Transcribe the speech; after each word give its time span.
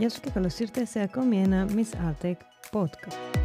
Γεια 0.00 0.08
σου 0.10 0.20
και 0.20 0.30
καλώς 0.30 0.58
ήρθες 0.58 0.88
σε 0.88 1.00
ακόμη 1.00 1.36
ένα 1.36 1.68
Miss 1.68 2.08
Artec 2.08 2.34
podcast. 2.70 3.40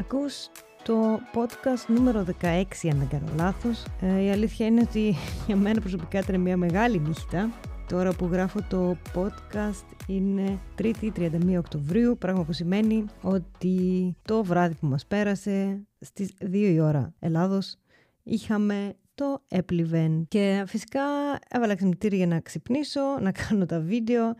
Ακούς 0.00 0.48
το 0.82 1.20
podcast 1.34 1.86
νούμερο 1.86 2.24
16 2.40 2.62
αν 2.92 2.98
δεν 2.98 3.08
κάνω 3.08 3.32
λάθος. 3.36 3.84
Ε, 4.00 4.22
η 4.22 4.30
αλήθεια 4.30 4.66
είναι 4.66 4.80
ότι 4.80 5.14
για 5.46 5.56
μένα 5.56 5.80
προσωπικά 5.80 6.18
ήταν 6.18 6.40
μια 6.40 6.56
μεγάλη 6.56 6.98
νύχτα. 6.98 7.50
Τώρα 7.88 8.12
που 8.12 8.26
γράφω 8.26 8.60
το 8.68 8.96
podcast 9.14 9.84
είναι 10.06 10.58
3η 10.78 11.10
31 11.16 11.56
Οκτωβρίου, 11.58 12.16
πράγμα 12.18 12.44
που 12.44 12.52
σημαίνει 12.52 13.04
ότι 13.22 14.16
το 14.22 14.44
βράδυ 14.44 14.74
που 14.74 14.86
μας 14.86 15.06
πέρασε 15.06 15.86
στις 16.00 16.34
2 16.40 16.52
η 16.52 16.80
ώρα 16.80 17.14
Ελλάδος 17.18 17.76
είχαμε 18.22 18.96
το 19.14 19.42
Apple 19.48 19.86
Event. 19.90 20.22
Και 20.28 20.64
φυσικά 20.66 21.02
έβαλα 21.48 21.74
ξυπνητήρι 21.74 22.16
για 22.16 22.26
να 22.26 22.40
ξυπνήσω, 22.40 23.00
να 23.20 23.32
κάνω 23.32 23.66
τα 23.66 23.80
βίντεο, 23.80 24.34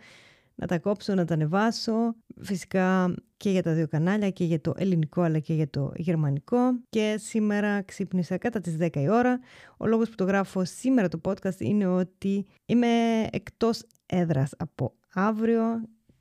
να 0.55 0.67
τα 0.67 0.79
κόψω, 0.79 1.15
να 1.15 1.25
τα 1.25 1.35
ανεβάσω. 1.35 2.15
Φυσικά 2.41 3.15
και 3.37 3.51
για 3.51 3.63
τα 3.63 3.73
δύο 3.73 3.89
κανάλια, 3.89 4.31
και 4.31 4.45
για 4.45 4.61
το 4.61 4.75
ελληνικό 4.77 5.23
αλλά 5.23 5.39
και 5.39 5.55
για 5.55 5.71
το 5.71 5.93
γερμανικό. 5.97 6.59
Και 6.89 7.17
σήμερα 7.19 7.83
ξύπνησα 7.83 8.39
κατά 8.39 8.61
τις 8.61 8.77
10 8.81 8.97
η 8.97 9.09
ώρα. 9.09 9.41
Ο 9.77 9.87
λόγος 9.87 10.09
που 10.09 10.15
το 10.15 10.25
γράφω 10.25 10.65
σήμερα 10.65 11.09
το 11.09 11.21
podcast 11.25 11.61
είναι 11.61 11.87
ότι 11.87 12.47
είμαι 12.67 13.23
εκτός 13.31 13.83
έδρας 14.07 14.53
από 14.59 14.95
αύριο 15.15 15.63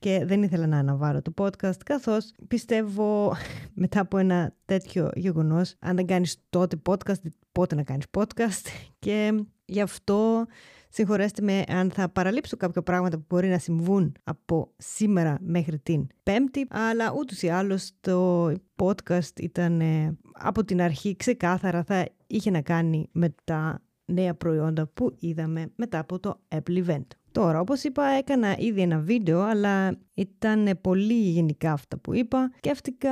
και 0.04 0.26
δεν 0.26 0.44
ήθελα 0.44 0.68
να 0.68 0.78
αναβάλω 0.78 1.22
το 1.22 1.34
podcast 1.38 1.78
καθώς 1.86 2.32
πιστεύω 2.48 3.36
μετά 3.84 4.00
από 4.00 4.18
ένα 4.18 4.56
τέτοιο 4.66 5.10
γεγονός 5.16 5.76
αν 5.80 5.96
δεν 5.96 6.06
κάνεις 6.06 6.38
τότε 6.50 6.82
podcast 6.86 7.22
πότε 7.52 7.76
να 7.76 7.84
κάνεις 7.84 8.06
podcast. 8.18 8.68
Και 9.00 9.46
γι' 9.66 9.82
αυτό 9.82 10.46
συγχωρέστε 10.90 11.42
με 11.42 11.64
αν 11.68 11.92
θα 11.92 12.10
παραλείψω 12.10 12.58
κάποια 12.58 12.82
πράγματα 12.82 13.18
που 13.18 13.26
μπορεί 13.30 13.48
να 13.48 13.58
συμβούν 13.58 14.16
από 14.24 14.72
σήμερα 14.78 15.38
μέχρι 15.42 15.80
την 15.80 16.08
Πέμπτη 16.24 16.68
αλλά 16.70 17.14
ούτως 17.18 17.42
ή 17.42 17.50
άλλως 17.50 17.92
το 18.00 18.48
podcast 18.76 19.40
ήταν 19.40 19.82
ε, 19.82 20.18
από 20.34 20.64
την 20.64 20.82
αρχή 20.82 21.16
ξεκάθαρα 21.16 21.84
θα 21.84 22.08
είχε 22.28 22.52
να 22.52 22.62
κάνει 22.62 23.10
με 23.12 23.36
τα 23.44 23.82
νέα 24.14 24.34
προϊόντα 24.34 24.88
που 24.94 25.16
είδαμε 25.20 25.72
μετά 25.76 26.00
από 26.00 26.20
το 26.20 26.40
Apple 26.48 26.86
Event. 26.86 27.06
Τώρα, 27.34 27.60
όπως 27.60 27.84
είπα, 27.84 28.06
έκανα 28.06 28.56
ήδη 28.58 28.82
ένα 28.82 29.00
βίντεο, 29.00 29.42
αλλά 29.42 29.98
ήταν 30.14 30.80
πολύ 30.82 31.14
γενικά 31.14 31.72
αυτά 31.72 31.98
που 31.98 32.14
είπα. 32.14 32.52
Σκέφτηκα 32.58 33.10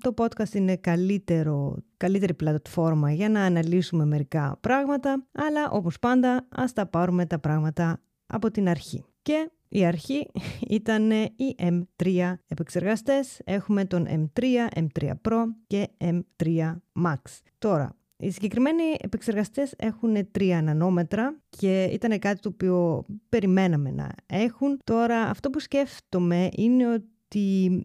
το 0.00 0.14
podcast 0.16 0.54
είναι 0.54 0.76
καλύτερο, 0.76 1.76
καλύτερη 1.96 2.34
πλατφόρμα 2.34 3.12
για 3.12 3.28
να 3.28 3.44
αναλύσουμε 3.44 4.04
μερικά 4.04 4.58
πράγματα, 4.60 5.26
αλλά 5.32 5.70
όπως 5.70 5.98
πάντα 5.98 6.46
ας 6.48 6.72
τα 6.72 6.86
πάρουμε 6.86 7.26
τα 7.26 7.38
πράγματα 7.38 8.00
από 8.26 8.50
την 8.50 8.68
αρχή. 8.68 9.04
Και 9.22 9.50
η 9.68 9.84
αρχή 9.84 10.30
ήταν 10.78 11.10
οι 11.10 11.54
M3 11.58 12.32
επεξεργαστές. 12.46 13.40
Έχουμε 13.44 13.84
τον 13.84 14.06
M3, 14.08 14.44
M3 14.74 15.10
Pro 15.28 15.42
και 15.66 15.88
M3 15.98 16.72
Max. 17.04 17.20
Τώρα, 17.58 17.96
οι 18.22 18.30
συγκεκριμένοι 18.30 18.82
επεξεργαστές 19.00 19.74
έχουν 19.78 20.28
3 20.38 20.60
νανόμετρα 20.62 21.36
και 21.48 21.82
ήταν 21.92 22.18
κάτι 22.18 22.40
το 22.40 22.48
οποίο 22.48 23.04
περιμέναμε 23.28 23.90
να 23.90 24.08
έχουν. 24.26 24.78
Τώρα 24.84 25.20
αυτό 25.20 25.50
που 25.50 25.60
σκέφτομαι 25.60 26.48
είναι 26.56 26.92
ότι 26.92 27.06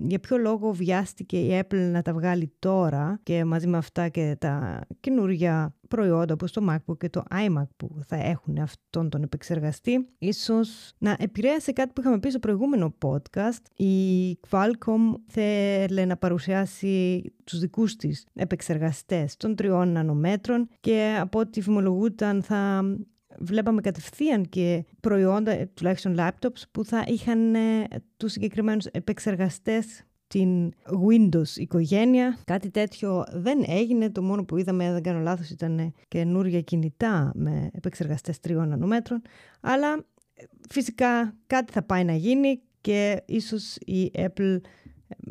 για 0.08 0.20
ποιο 0.20 0.38
λόγο 0.38 0.72
βιάστηκε 0.72 1.40
η 1.40 1.62
Apple 1.62 1.90
να 1.92 2.02
τα 2.02 2.14
βγάλει 2.14 2.54
τώρα 2.60 3.20
και 3.24 3.46
μαζί 3.46 3.68
με 3.68 3.78
αυτά 3.78 4.10
και 4.10 4.36
τα 4.40 4.82
καινούργια 5.00 5.76
προϊόντα 5.88 6.34
όπως 6.34 6.52
το 6.52 6.66
MacBook 6.70 6.98
και 6.98 7.10
το 7.10 7.24
iMac 7.32 7.68
που 7.78 7.90
θα 8.06 8.16
έχουν 8.16 8.58
αυτόν 8.58 9.10
τον 9.10 9.24
επεξεργαστή 9.24 10.08
ίσως 10.18 10.92
να 10.98 11.16
επηρέασε 11.20 11.72
κάτι 11.72 11.92
που 11.94 12.02
είχαμε 12.02 12.20
πει 12.20 12.30
στο 12.30 12.40
προηγούμενο 12.40 12.96
podcast. 13.06 13.62
Η 13.76 14.38
Qualcomm 14.50 15.16
θέλει 15.28 16.06
να 16.06 16.18
παρουσιάσει 16.18 17.24
τους 17.44 17.60
δικούς 17.60 17.96
της 17.96 18.26
επεξεργαστές 18.34 19.38
των 19.38 19.56
τριών 19.56 19.92
νανομέτρων 19.92 20.70
και 20.80 21.18
από 21.20 21.40
ό,τι 21.40 21.62
φημολογούταν 21.62 22.44
θα 22.44 22.84
βλέπαμε 23.40 23.82
κατευθείαν 23.82 24.50
και 24.50 24.86
προϊόντα, 25.00 25.52
ε, 25.52 25.70
τουλάχιστον 25.74 26.16
laptops, 26.20 26.62
που 26.72 26.86
θα 26.86 27.04
είχαν 27.08 27.56
ε, 27.56 27.88
τους 28.18 28.32
συγκεκριμένους 28.32 28.86
επεξεργαστές 28.86 30.04
την 30.28 30.72
Windows 31.08 31.56
οικογένεια. 31.56 32.38
Κάτι 32.46 32.70
τέτοιο 32.70 33.26
δεν 33.32 33.64
έγινε. 33.68 34.10
Το 34.10 34.22
μόνο 34.22 34.46
που 34.46 34.58
είδαμε, 34.58 34.92
δεν 34.92 35.02
κάνω 35.02 35.20
λάθος, 35.20 35.50
ήταν 35.50 35.94
καινούργια 36.08 36.62
κινητά 36.62 37.32
με 37.36 37.70
επεξεργαστές 37.74 38.40
τριών 38.40 38.68
νανομέτρων. 38.68 39.22
Αλλά 39.62 39.94
ε, 40.34 40.44
φυσικά 40.70 41.36
κάτι 41.48 41.72
θα 41.72 41.84
πάει 41.84 42.04
να 42.04 42.16
γίνει 42.16 42.62
και 42.82 43.24
ίσως 43.26 43.76
η 43.76 44.12
Apple 44.16 44.58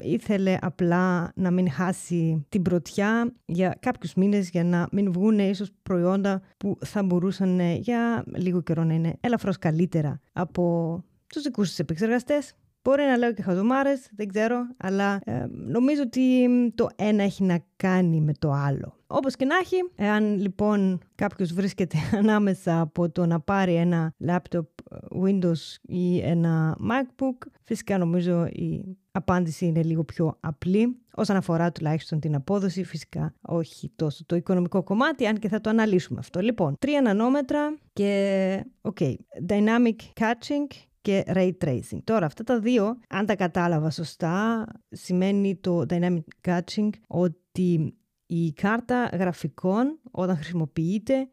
ήθελε 0.00 0.56
απλά 0.60 1.32
να 1.34 1.50
μην 1.50 1.70
χάσει 1.70 2.46
την 2.48 2.62
πρωτιά 2.62 3.32
για 3.44 3.76
κάποιους 3.80 4.14
μήνες 4.14 4.50
για 4.50 4.64
να 4.64 4.88
μην 4.92 5.12
βγουν 5.12 5.38
ίσως 5.38 5.70
προϊόντα 5.82 6.42
που 6.56 6.78
θα 6.84 7.02
μπορούσαν 7.02 7.60
ε, 7.60 7.74
για 7.74 8.24
λίγο 8.34 8.60
καιρό 8.60 8.84
να 8.84 8.94
είναι 8.94 9.16
ελαφρώς 9.20 9.58
καλύτερα 9.58 10.20
από 10.32 11.04
τους 11.26 11.42
δικούς 11.42 11.68
τους 11.68 11.78
επεξεργαστές. 11.78 12.54
Μπορεί 12.82 13.02
να 13.02 13.16
λέω 13.16 13.32
και 13.32 13.42
χαζομάρες, 13.42 14.08
δεν 14.12 14.28
ξέρω, 14.28 14.66
αλλά 14.76 15.20
ε, 15.24 15.46
νομίζω 15.50 16.02
ότι 16.02 16.48
το 16.74 16.88
ένα 16.96 17.22
έχει 17.22 17.42
να 17.42 17.64
κάνει 17.76 18.20
με 18.20 18.32
το 18.38 18.50
άλλο. 18.50 18.96
Όπως 19.06 19.36
και 19.36 19.44
να 19.44 19.56
έχει, 19.56 19.76
εάν 19.94 20.40
λοιπόν 20.40 20.98
κάποιος 21.14 21.52
βρίσκεται 21.52 21.96
ανάμεσα 22.20 22.80
από 22.80 23.10
το 23.10 23.26
να 23.26 23.40
πάρει 23.40 23.74
ένα 23.74 24.12
laptop 24.26 24.66
ε, 24.90 24.96
Windows 25.22 25.76
ή 25.82 26.20
ένα 26.20 26.76
MacBook, 26.90 27.48
φυσικά 27.62 27.98
νομίζω 27.98 28.46
η 28.46 28.96
απάντηση 29.16 29.66
είναι 29.66 29.82
λίγο 29.82 30.04
πιο 30.04 30.36
απλή 30.40 30.96
όσον 31.14 31.36
αφορά 31.36 31.72
τουλάχιστον 31.72 32.20
την 32.20 32.34
απόδοση, 32.34 32.84
φυσικά 32.84 33.34
όχι 33.40 33.92
τόσο 33.96 34.24
το 34.26 34.36
οικονομικό 34.36 34.82
κομμάτι, 34.82 35.26
αν 35.26 35.38
και 35.38 35.48
θα 35.48 35.60
το 35.60 35.70
αναλύσουμε 35.70 36.18
αυτό. 36.18 36.40
Λοιπόν, 36.40 36.76
τρία 36.78 37.00
νανόμετρα 37.00 37.78
και, 37.92 38.64
ok, 38.80 39.14
dynamic 39.48 39.96
catching 40.20 40.66
και 41.00 41.24
ray 41.26 41.52
tracing. 41.64 41.98
Τώρα 42.04 42.26
αυτά 42.26 42.44
τα 42.44 42.60
δύο, 42.60 42.98
αν 43.08 43.26
τα 43.26 43.36
κατάλαβα 43.36 43.90
σωστά, 43.90 44.66
σημαίνει 44.90 45.56
το 45.56 45.84
dynamic 45.88 46.48
catching 46.48 46.90
ότι 47.06 47.94
η 48.26 48.52
κάρτα 48.52 49.10
γραφικών 49.12 49.98
όταν 50.10 50.36
χρησιμοποιείται 50.36 51.28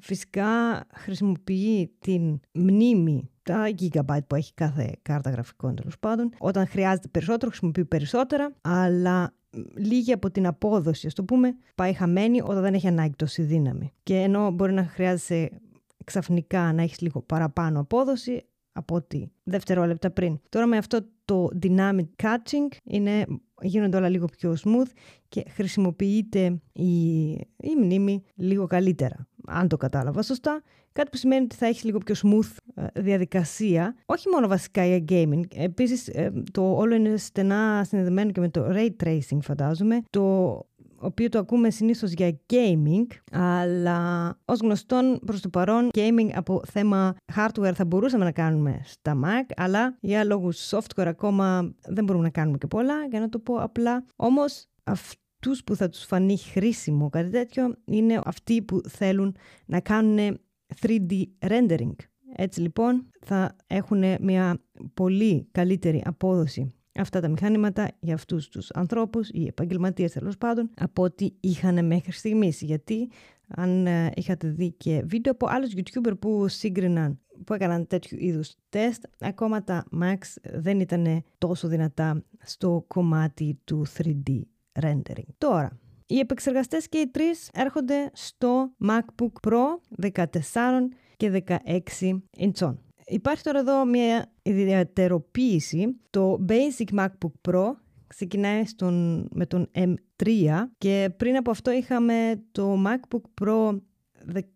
φυσικά 0.00 0.46
χρησιμοποιεί 0.94 1.92
την 1.98 2.40
μνήμη 2.52 3.30
τα 3.42 3.68
gigabyte 3.78 4.26
που 4.26 4.34
έχει 4.34 4.54
κάθε 4.54 4.96
κάρτα 5.02 5.30
γραφικών 5.30 5.74
τέλος 5.74 5.98
πάντων. 5.98 6.32
Όταν 6.38 6.66
χρειάζεται 6.66 7.08
περισσότερο 7.08 7.50
χρησιμοποιεί 7.50 7.84
περισσότερα, 7.84 8.52
αλλά 8.60 9.34
λίγη 9.76 10.12
από 10.12 10.30
την 10.30 10.46
απόδοση, 10.46 11.06
ας 11.06 11.14
το 11.14 11.24
πούμε, 11.24 11.56
πάει 11.74 11.92
χαμένη 11.92 12.40
όταν 12.40 12.60
δεν 12.60 12.74
έχει 12.74 12.86
ανάγκη 12.86 13.14
τόση 13.16 13.42
δύναμη. 13.42 13.92
Και 14.02 14.16
ενώ 14.16 14.50
μπορεί 14.50 14.72
να 14.72 14.84
χρειάζεσαι 14.84 15.50
ξαφνικά 16.04 16.72
να 16.72 16.82
έχεις 16.82 17.00
λίγο 17.00 17.22
παραπάνω 17.22 17.80
απόδοση, 17.80 18.44
από 18.72 18.94
ό,τι 18.94 19.26
δευτερόλεπτα 19.42 20.10
πριν. 20.10 20.40
Τώρα 20.48 20.66
με 20.66 20.76
αυτό 20.76 21.00
το 21.24 21.48
dynamic 21.62 22.06
catching 22.22 22.76
είναι, 22.84 23.26
γίνονται 23.62 23.96
όλα 23.96 24.08
λίγο 24.08 24.26
πιο 24.26 24.56
smooth 24.64 24.90
και 25.28 25.44
χρησιμοποιείται 25.48 26.60
η, 26.72 27.30
η 27.56 27.74
μνήμη 27.82 28.22
λίγο 28.34 28.66
καλύτερα. 28.66 29.28
Αν 29.50 29.68
το 29.68 29.76
κατάλαβα 29.76 30.22
σωστά, 30.22 30.62
κάτι 30.92 31.10
που 31.10 31.16
σημαίνει 31.16 31.44
ότι 31.44 31.54
θα 31.54 31.66
έχει 31.66 31.86
λίγο 31.86 31.98
πιο 31.98 32.14
smooth 32.22 32.56
ε, 32.74 33.00
διαδικασία, 33.00 33.94
όχι 34.06 34.28
μόνο 34.28 34.48
βασικά 34.48 34.84
για 34.84 35.04
gaming. 35.08 35.42
Επίσης, 35.54 36.08
ε, 36.08 36.32
το 36.52 36.76
όλο 36.76 36.94
είναι 36.94 37.16
στενά 37.16 37.84
συνδεδεμένο 37.88 38.30
και 38.30 38.40
με 38.40 38.48
το 38.48 38.68
ray 38.70 39.04
tracing 39.04 39.38
φαντάζομαι. 39.40 40.00
Το 40.10 40.58
οποίο 41.00 41.28
το 41.28 41.38
ακούμε 41.38 41.70
συνήθως 41.70 42.12
για 42.12 42.38
gaming, 42.52 43.06
αλλά 43.32 44.30
ως 44.44 44.58
γνωστόν 44.60 45.20
προς 45.26 45.40
το 45.40 45.48
παρόν 45.48 45.88
gaming 45.92 46.30
από 46.34 46.62
θέμα 46.66 47.14
hardware 47.36 47.72
θα 47.74 47.84
μπορούσαμε 47.84 48.24
να 48.24 48.32
κάνουμε 48.32 48.80
στα 48.84 49.20
Mac, 49.24 49.52
αλλά 49.56 49.96
για 50.00 50.24
λόγους 50.24 50.72
software 50.74 51.06
ακόμα 51.06 51.74
δεν 51.86 52.04
μπορούμε 52.04 52.24
να 52.24 52.30
κάνουμε 52.30 52.58
και 52.58 52.66
πολλά, 52.66 52.94
για 53.10 53.20
να 53.20 53.28
το 53.28 53.38
πω 53.38 53.54
απλά. 53.54 54.04
Όμως 54.16 54.66
αυτούς 55.42 55.64
που 55.64 55.76
θα 55.76 55.88
τους 55.88 56.04
φανεί 56.04 56.38
χρήσιμο 56.38 57.08
κάτι 57.08 57.30
τέτοιο 57.30 57.74
είναι 57.84 58.20
αυτοί 58.24 58.62
που 58.62 58.80
θέλουν 58.88 59.36
να 59.66 59.80
κάνουν 59.80 60.38
3D 60.80 61.22
rendering. 61.40 61.94
Έτσι 62.36 62.60
λοιπόν 62.60 63.06
θα 63.20 63.56
έχουν 63.66 64.04
μια 64.20 64.60
πολύ 64.94 65.48
καλύτερη 65.50 66.02
απόδοση 66.04 66.74
αυτά 66.94 67.20
τα 67.20 67.28
μηχανήματα 67.28 67.88
για 68.00 68.14
αυτούς 68.14 68.48
τους 68.48 68.70
ανθρώπους 68.70 69.28
ή 69.28 69.46
επαγγελματίες 69.46 70.12
τέλος 70.12 70.38
πάντων 70.38 70.70
από 70.76 71.02
ό,τι 71.02 71.30
είχαν 71.40 71.86
μέχρι 71.86 72.12
στιγμής. 72.12 72.60
Γιατί 72.60 73.10
αν 73.48 73.86
ε, 73.86 74.12
είχατε 74.14 74.48
δει 74.48 74.72
και 74.72 75.02
βίντεο 75.06 75.32
από 75.32 75.46
άλλους 75.48 75.72
YouTuber 75.76 76.12
που 76.18 76.48
σύγκριναν, 76.48 77.18
που 77.44 77.54
έκαναν 77.54 77.86
τέτοιου 77.86 78.18
είδους 78.20 78.54
τεστ, 78.68 79.04
ακόμα 79.20 79.64
τα 79.64 79.84
Max 80.00 80.18
δεν 80.42 80.80
ήταν 80.80 81.22
τόσο 81.38 81.68
δυνατά 81.68 82.24
στο 82.44 82.84
κομμάτι 82.86 83.58
του 83.64 83.86
3D 83.96 84.40
rendering. 84.82 85.28
Τώρα, 85.38 85.78
οι 86.06 86.18
επεξεργαστές 86.18 86.88
και 86.88 86.98
οι 86.98 87.06
τρεις 87.06 87.50
έρχονται 87.52 88.10
στο 88.12 88.72
MacBook 88.88 89.48
Pro 89.48 89.62
14 90.12 90.26
και 91.16 91.42
16 91.46 92.20
inch. 92.38 92.74
Υπάρχει 93.06 93.42
τώρα 93.42 93.58
εδώ 93.58 93.84
μια 93.84 94.32
ιδιαιτεροποίηση. 94.42 95.96
Το 96.10 96.44
Basic 96.48 96.98
MacBook 96.98 97.50
Pro 97.50 97.70
ξεκινάει 98.06 98.66
στον, 98.66 99.26
με 99.34 99.46
τον 99.46 99.70
M3 99.74 100.38
και 100.78 101.10
πριν 101.16 101.36
από 101.36 101.50
αυτό 101.50 101.70
είχαμε 101.70 102.42
το 102.52 102.76
MacBook 102.86 103.44
Pro 103.44 103.78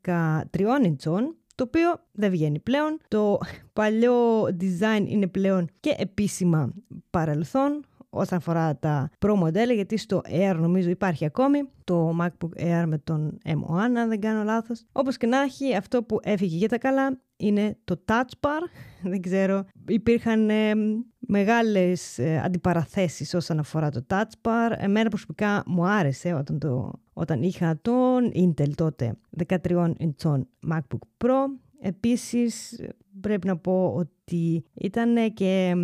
13 0.05 0.45
inch 0.57 1.23
το 1.55 1.65
οποίο 1.65 1.95
δεν 2.13 2.31
βγαίνει 2.31 2.59
πλέον. 2.59 2.99
Το 3.09 3.39
παλιό 3.73 4.43
design 4.43 5.05
είναι 5.07 5.27
πλέον 5.27 5.69
και 5.81 5.95
επίσημα 5.99 6.73
παρελθόν 7.11 7.85
όσον 8.15 8.39
αφορά 8.39 8.77
τα 8.77 9.11
Pro 9.19 9.35
μοντέλα, 9.37 9.73
γιατί 9.73 9.97
στο 9.97 10.21
Air 10.25 10.57
νομίζω 10.59 10.91
υπάρχει 10.91 11.25
ακόμη 11.25 11.69
το 11.85 12.17
MacBook 12.21 12.63
Air 12.63 12.85
με 12.87 12.99
τον 12.99 13.39
M1, 13.45 13.79
αν 13.79 14.09
δεν 14.09 14.21
κάνω 14.21 14.43
λάθος. 14.43 14.85
Όπως 14.93 15.17
και 15.17 15.27
να 15.27 15.41
έχει, 15.41 15.77
αυτό 15.77 16.03
που 16.03 16.19
έφυγε 16.23 16.57
για 16.57 16.69
τα 16.69 16.79
καλά 16.79 17.19
είναι 17.37 17.77
το 17.85 18.05
Touch 18.09 18.33
Bar. 18.41 18.69
Δεν 19.11 19.21
ξέρω, 19.23 19.65
υπήρχαν 19.89 20.51
ε, 20.51 20.73
μεγάλες 21.19 22.19
ε, 22.19 22.41
αντιπαραθέσεις 22.45 23.35
όσον 23.35 23.59
αφορά 23.59 23.91
το 23.91 24.05
Touch 24.09 24.33
Bar. 24.43 24.73
Εμένα 24.77 25.09
προσωπικά 25.09 25.63
μου 25.67 25.87
άρεσε 25.87 26.33
όταν, 26.33 26.59
το, 26.59 26.93
όταν 27.13 27.43
είχα 27.43 27.79
τον 27.83 28.33
Intel 28.35 28.75
τότε 28.75 29.15
13 29.47 29.57
inch 29.99 30.41
MacBook 30.71 31.25
Pro. 31.25 31.45
Επίσης 31.81 32.81
πρέπει 33.21 33.47
να 33.47 33.57
πω 33.57 33.95
ότι 33.97 34.65
ήταν 34.75 35.33
και 35.35 35.75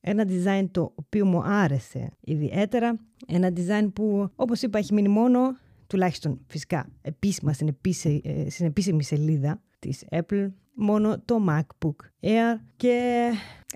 ένα 0.00 0.26
design 0.28 0.66
το 0.70 0.92
οποίο 0.94 1.26
μου 1.26 1.42
άρεσε 1.42 2.10
ιδιαίτερα. 2.20 2.98
Ένα 3.26 3.52
design 3.56 3.88
που 3.92 4.28
όπως 4.36 4.62
είπα 4.62 4.78
έχει 4.78 4.94
μείνει 4.94 5.08
μόνο 5.08 5.56
τουλάχιστον 5.86 6.40
φυσικά 6.46 6.88
επίσημα 7.02 7.52
στην, 7.52 7.68
επίση, 7.68 8.20
ε, 8.24 8.50
στην 8.50 8.66
επίσημη 8.66 9.02
σελίδα 9.02 9.62
της 9.78 10.04
Apple 10.10 10.48
μόνο 10.74 11.20
το 11.24 11.44
MacBook 11.48 11.96
Air 12.20 12.56
και 12.76 13.28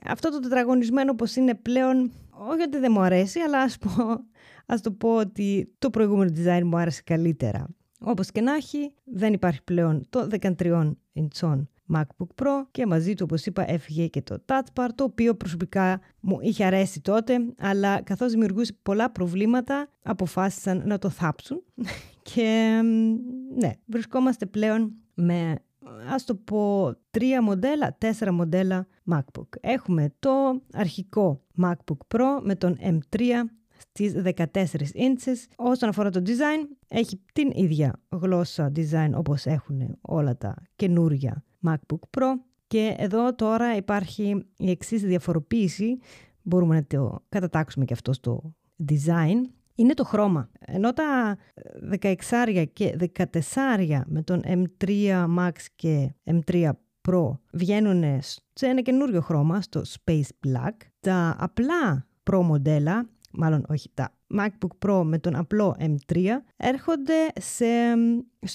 αυτό 0.04 0.30
το 0.30 0.40
τετραγωνισμένο 0.40 1.14
πως 1.14 1.36
είναι 1.36 1.54
πλέον 1.54 2.10
όχι 2.30 2.62
ότι 2.62 2.78
δεν 2.78 2.92
μου 2.92 3.00
αρέσει 3.00 3.40
αλλά 3.40 3.58
ας, 3.58 3.78
πω, 3.78 3.90
ας 4.66 4.80
το 4.80 4.90
πω 4.90 5.16
ότι 5.16 5.74
το 5.78 5.90
προηγούμενο 5.90 6.32
design 6.36 6.62
μου 6.64 6.76
άρεσε 6.76 7.02
καλύτερα. 7.04 7.66
Όπως 8.00 8.30
και 8.30 8.40
να 8.40 8.54
έχει 8.54 8.92
δεν 9.04 9.32
υπάρχει 9.32 9.62
πλέον 9.62 10.06
το 10.08 10.28
13 10.40 10.92
inch 11.14 11.62
MacBook 11.94 12.42
Pro 12.42 12.66
και 12.70 12.86
μαζί 12.86 13.14
του 13.14 13.22
όπως 13.30 13.46
είπα 13.46 13.70
έφυγε 13.70 14.06
και 14.06 14.22
το 14.22 14.42
Touch 14.46 14.80
Bar 14.80 14.88
το 14.94 15.04
οποίο 15.04 15.34
προσωπικά 15.34 16.00
μου 16.20 16.38
είχε 16.40 16.64
αρέσει 16.64 17.00
τότε 17.00 17.38
αλλά 17.58 18.02
καθώς 18.02 18.32
δημιουργούσε 18.32 18.76
πολλά 18.82 19.10
προβλήματα 19.10 19.88
αποφάσισαν 20.02 20.82
να 20.86 20.98
το 20.98 21.08
θάψουν 21.08 21.62
και 22.32 22.80
ναι 23.58 23.70
βρισκόμαστε 23.86 24.46
πλέον 24.46 24.92
με 25.14 25.56
ας 26.12 26.24
το 26.24 26.34
πω 26.34 26.92
τρία 27.10 27.42
μοντέλα, 27.42 27.96
τέσσερα 27.98 28.32
μοντέλα 28.32 28.86
MacBook. 29.12 29.48
Έχουμε 29.60 30.12
το 30.18 30.62
αρχικό 30.72 31.40
MacBook 31.62 32.16
Pro 32.16 32.40
με 32.42 32.54
τον 32.54 32.78
M3 32.80 33.20
στις 33.78 34.14
14 34.24 34.44
inches. 34.94 35.36
Όσον 35.56 35.88
αφορά 35.88 36.10
το 36.10 36.22
design, 36.26 36.76
έχει 36.88 37.20
την 37.32 37.50
ίδια 37.54 38.00
γλώσσα 38.08 38.72
design 38.76 39.10
όπως 39.14 39.46
έχουν 39.46 39.98
όλα 40.00 40.36
τα 40.36 40.54
καινούρια 40.76 41.44
MacBook 41.66 42.18
Pro 42.18 42.32
και 42.66 42.94
εδώ 42.98 43.34
τώρα 43.34 43.76
υπάρχει 43.76 44.44
η 44.56 44.70
εξής 44.70 45.02
διαφοροποίηση, 45.02 45.98
μπορούμε 46.42 46.74
να 46.74 46.84
το 46.86 47.22
κατατάξουμε 47.28 47.84
και 47.84 47.92
αυτό 47.92 48.12
στο 48.12 48.54
design, 48.88 49.50
είναι 49.74 49.94
το 49.94 50.04
χρώμα. 50.04 50.50
Ενώ 50.60 50.92
τα 50.92 51.36
16 52.00 52.64
και 52.72 53.10
14 53.18 54.02
με 54.06 54.22
τον 54.22 54.42
M3 54.44 54.90
Max 55.38 55.52
και 55.76 56.14
M3 56.24 56.70
Pro 57.08 57.30
βγαίνουν 57.52 58.20
σε 58.52 58.66
ένα 58.66 58.80
καινούριο 58.80 59.20
χρώμα, 59.20 59.60
στο 59.60 59.82
Space 59.86 60.46
Black, 60.46 60.76
τα 61.00 61.36
απλά 61.38 62.06
Pro 62.30 62.42
μοντέλα, 62.42 63.08
μάλλον 63.32 63.64
όχι 63.68 63.90
τα 63.94 64.14
MacBook 64.38 64.86
Pro 64.86 65.02
με 65.04 65.18
τον 65.18 65.34
απλό 65.34 65.76
M3 65.80 66.26
έρχονται 66.56 67.14
σε 67.40 67.64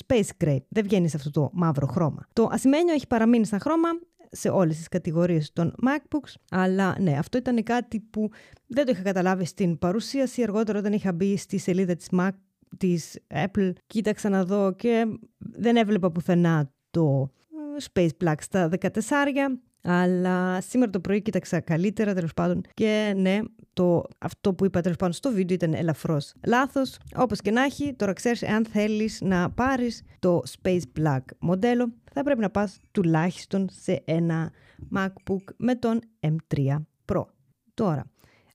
Space 0.05 0.29
Gray. 0.43 0.57
Δεν 0.69 0.83
βγαίνει 0.83 1.07
σε 1.07 1.17
αυτό 1.17 1.29
το 1.29 1.49
μαύρο 1.53 1.87
χρώμα. 1.87 2.27
Το 2.33 2.47
ασημένιο 2.51 2.93
έχει 2.93 3.07
παραμείνει 3.07 3.45
σαν 3.45 3.59
χρώμα 3.59 3.89
σε 4.31 4.49
όλες 4.49 4.77
τις 4.77 4.87
κατηγορίες 4.87 5.53
των 5.53 5.73
MacBooks, 5.85 6.33
αλλά 6.51 6.95
ναι, 6.99 7.17
αυτό 7.17 7.37
ήταν 7.37 7.63
κάτι 7.63 7.99
που 7.99 8.29
δεν 8.67 8.85
το 8.85 8.91
είχα 8.91 9.01
καταλάβει 9.01 9.45
στην 9.45 9.77
παρουσίαση, 9.77 10.43
αργότερα 10.43 10.79
όταν 10.79 10.93
είχα 10.93 11.13
μπει 11.13 11.37
στη 11.37 11.57
σελίδα 11.57 11.95
της 11.95 12.07
Mac 12.11 12.29
της 12.77 13.19
Apple, 13.33 13.71
κοίταξα 13.87 14.29
να 14.29 14.43
δω 14.43 14.73
και 14.73 15.05
δεν 15.37 15.75
έβλεπα 15.75 16.11
πουθενά 16.11 16.71
το 16.91 17.31
Space 17.93 18.09
Black 18.23 18.35
στα 18.39 18.69
14 18.79 18.89
αλλά 19.81 20.61
σήμερα 20.61 20.91
το 20.91 20.99
πρωί 20.99 21.21
κοίταξα 21.21 21.59
καλύτερα 21.59 22.13
τέλος 22.13 22.33
πάντων 22.33 22.61
και 22.73 23.13
ναι, 23.17 23.39
το, 23.77 24.03
αυτό 24.17 24.53
που 24.53 24.65
είπα 24.65 24.81
τέλος 24.81 24.97
πάντων 24.97 25.13
στο 25.13 25.31
βίντεο 25.31 25.55
ήταν 25.55 25.73
ελαφρώς 25.73 26.33
λάθος. 26.45 26.97
Όπως 27.15 27.41
και 27.41 27.51
να 27.51 27.63
έχει, 27.63 27.93
τώρα 27.93 28.13
ξέρεις, 28.13 28.43
αν 28.43 28.65
θέλεις 28.65 29.21
να 29.21 29.51
πάρεις 29.51 30.03
το 30.19 30.41
Space 30.61 30.81
Black 30.99 31.19
μοντέλο, 31.39 31.93
θα 32.11 32.23
πρέπει 32.23 32.39
να 32.39 32.49
πας 32.49 32.79
τουλάχιστον 32.91 33.67
σε 33.71 34.01
ένα 34.05 34.51
MacBook 34.95 35.43
με 35.57 35.75
τον 35.75 35.99
M3 36.19 36.75
Pro. 37.05 37.23
Τώρα, 37.73 38.11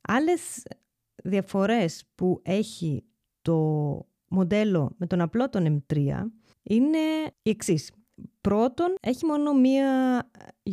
άλλες 0.08 0.62
διαφορές 1.25 2.04
που 2.14 2.40
έχει 2.42 3.04
το 3.42 3.56
μοντέλο 4.28 4.94
με 4.96 5.06
τον 5.06 5.20
απλό 5.20 5.48
τον 5.48 5.84
M3 5.88 5.96
είναι 6.62 6.98
οι 7.42 7.50
εξής. 7.50 7.92
Πρώτον, 8.40 8.94
έχει 9.00 9.26
μόνο 9.26 9.52
μία 9.54 10.20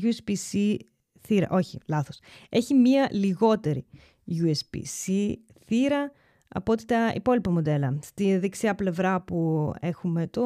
USB-C 0.01 0.75
θύρα. 1.21 1.47
Όχι, 1.49 1.77
λάθος. 1.87 2.19
Έχει 2.49 2.73
μία 2.73 3.09
λιγότερη 3.11 3.85
USB-C 4.29 5.33
θύρα 5.65 6.11
από 6.47 6.71
ό,τι 6.71 6.85
τα 6.85 7.11
υπόλοιπα 7.15 7.51
μοντέλα. 7.51 7.99
Στη 8.01 8.37
δεξιά 8.37 8.75
πλευρά 8.75 9.21
που 9.21 9.71
έχουμε 9.79 10.27
το 10.27 10.43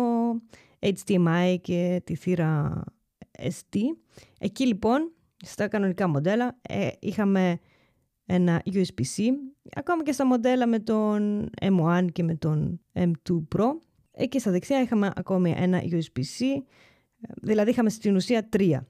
HDMI 0.80 1.56
και 1.62 2.02
τη 2.04 2.16
θύρα 2.16 2.84
SD. 3.40 3.78
Εκεί 4.40 4.68
λοιπόν, 4.68 5.12
στα 5.46 5.68
κανονικά 5.68 6.08
μοντέλα, 6.08 6.60
ε, 6.62 6.88
είχαμε 7.00 7.60
ένα 8.26 8.62
USB-C. 8.66 9.30
Ακόμα 9.76 10.04
και 10.04 10.12
στα 10.12 10.26
μοντέλα 10.26 10.68
με 10.68 10.80
τον 10.80 11.50
M1 11.62 12.08
και 12.12 12.24
με 12.24 12.36
τον 12.36 12.82
M2 12.94 13.44
Pro. 13.56 13.66
Εκεί 14.12 14.40
στα 14.40 14.52
δεξιά 14.52 14.82
είχαμε 14.82 15.12
ακόμη 15.16 15.54
ένα 15.58 15.82
USB-C 15.82 16.64
Δηλαδή 17.42 17.70
είχαμε 17.70 17.90
στην 17.90 18.16
ουσία 18.16 18.50
τρία. 18.50 18.88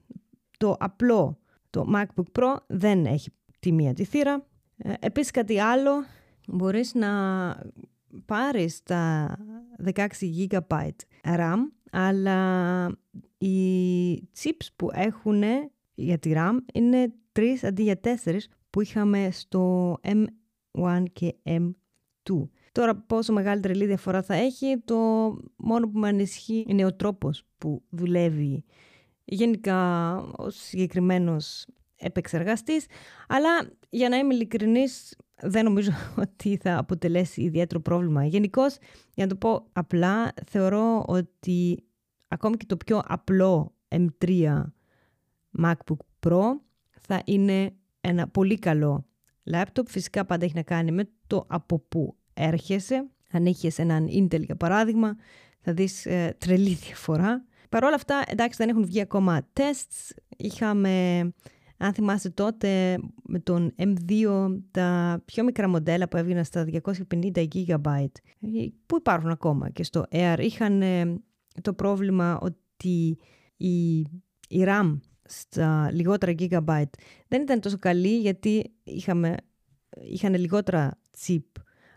Το 0.58 0.76
απλό, 0.78 1.38
το 1.70 1.84
MacBook 1.94 2.38
Pro 2.38 2.56
δεν 2.66 3.06
έχει 3.06 3.30
τη 3.58 3.72
μία 3.72 3.92
τη 3.92 4.04
θύρα. 4.04 4.46
Ε, 4.76 4.92
επίσης 5.00 5.30
κάτι 5.30 5.58
άλλο, 5.60 5.90
μπορείς 6.46 6.94
να 6.94 7.10
πάρεις 8.24 8.82
τα 8.82 9.36
16 9.94 10.06
GB 10.48 10.88
RAM, 11.22 11.58
αλλά 11.90 12.88
οι 13.38 14.14
chips 14.42 14.66
που 14.76 14.90
έχουν 14.92 15.42
για 15.94 16.18
τη 16.18 16.32
RAM 16.34 16.56
είναι 16.74 17.12
τρεις 17.32 17.64
αντί 17.64 17.82
για 17.82 18.00
τέσσερις 18.00 18.48
που 18.70 18.80
είχαμε 18.80 19.28
στο 19.32 19.94
M1 20.02 21.04
και 21.12 21.34
M2. 21.44 22.48
Τώρα 22.72 22.96
πόσο 22.96 23.32
μεγάλη 23.32 23.60
τρελή 23.60 23.86
διαφορά 23.86 24.22
θα 24.22 24.34
έχει, 24.34 24.78
το 24.84 24.96
μόνο 25.56 25.88
που 25.88 25.98
με 25.98 26.08
ανησυχεί 26.08 26.64
είναι 26.68 26.84
ο 26.84 26.94
τρόπος 26.94 27.46
που 27.58 27.82
δουλεύει 27.88 28.64
γενικά 29.24 30.16
ο 30.16 30.50
συγκεκριμένος 30.50 31.66
επεξεργαστής, 32.04 32.86
αλλά 33.28 33.70
για 33.90 34.08
να 34.08 34.16
είμαι 34.16 34.34
ειλικρινής 34.34 35.16
δεν 35.40 35.64
νομίζω 35.64 35.90
ότι 36.24 36.56
θα 36.56 36.78
αποτελέσει 36.78 37.42
ιδιαίτερο 37.42 37.80
πρόβλημα. 37.80 38.24
Γενικώς, 38.24 38.76
για 39.14 39.24
να 39.24 39.30
το 39.30 39.36
πω 39.36 39.66
απλά, 39.72 40.32
θεωρώ 40.46 41.04
ότι 41.06 41.84
ακόμη 42.28 42.56
και 42.56 42.66
το 42.66 42.76
πιο 42.76 43.02
απλό 43.04 43.74
M3 43.88 44.62
MacBook 45.62 46.26
Pro 46.26 46.42
θα 47.00 47.22
είναι 47.24 47.74
ένα 48.00 48.28
πολύ 48.28 48.58
καλό 48.58 49.06
laptop. 49.52 49.86
Φυσικά 49.86 50.24
πάντα 50.24 50.44
έχει 50.44 50.54
να 50.54 50.62
κάνει 50.62 50.92
με 50.92 51.08
το 51.26 51.46
από 51.48 51.78
πού 51.78 52.16
έρχεσαι. 52.34 53.08
Αν 53.30 53.46
είχε 53.46 53.70
έναν 53.76 54.08
Intel 54.08 54.44
για 54.44 54.56
παράδειγμα, 54.56 55.16
θα 55.60 55.72
δεις 55.72 56.06
ε, 56.06 56.36
τρελή 56.38 56.74
διαφορά. 56.74 57.44
Παρ' 57.68 57.84
όλα 57.84 57.94
αυτά, 57.94 58.22
εντάξει, 58.26 58.56
δεν 58.58 58.68
έχουν 58.68 58.84
βγει 58.84 59.00
ακόμα 59.00 59.48
tests. 59.52 60.16
Είχαμε, 60.36 61.20
αν 61.84 61.94
θυμάστε 61.94 62.28
τότε, 62.28 62.98
με 63.22 63.38
τον 63.38 63.74
M2 63.78 64.48
τα 64.70 65.20
πιο 65.24 65.44
μικρά 65.44 65.68
μοντέλα 65.68 66.08
που 66.08 66.16
έβγαιναν 66.16 66.44
στα 66.44 66.66
250 67.12 67.46
GB, 67.54 68.06
που 68.86 68.96
υπάρχουν 68.96 69.30
ακόμα 69.30 69.70
και 69.70 69.84
στο 69.84 70.04
Air, 70.10 70.36
είχαν 70.38 70.82
ε, 70.82 71.20
το 71.62 71.74
πρόβλημα 71.74 72.38
ότι 72.40 73.18
η, 73.56 73.98
η 74.48 74.64
RAM 74.66 74.98
στα 75.24 75.90
λιγότερα 75.92 76.32
GB 76.38 76.82
δεν 77.28 77.42
ήταν 77.42 77.60
τόσο 77.60 77.78
καλή 77.78 78.18
γιατί 78.18 78.72
είχαμε, 78.84 79.36
είχαν 80.10 80.34
λιγότερα 80.34 80.98
chip 81.26 81.44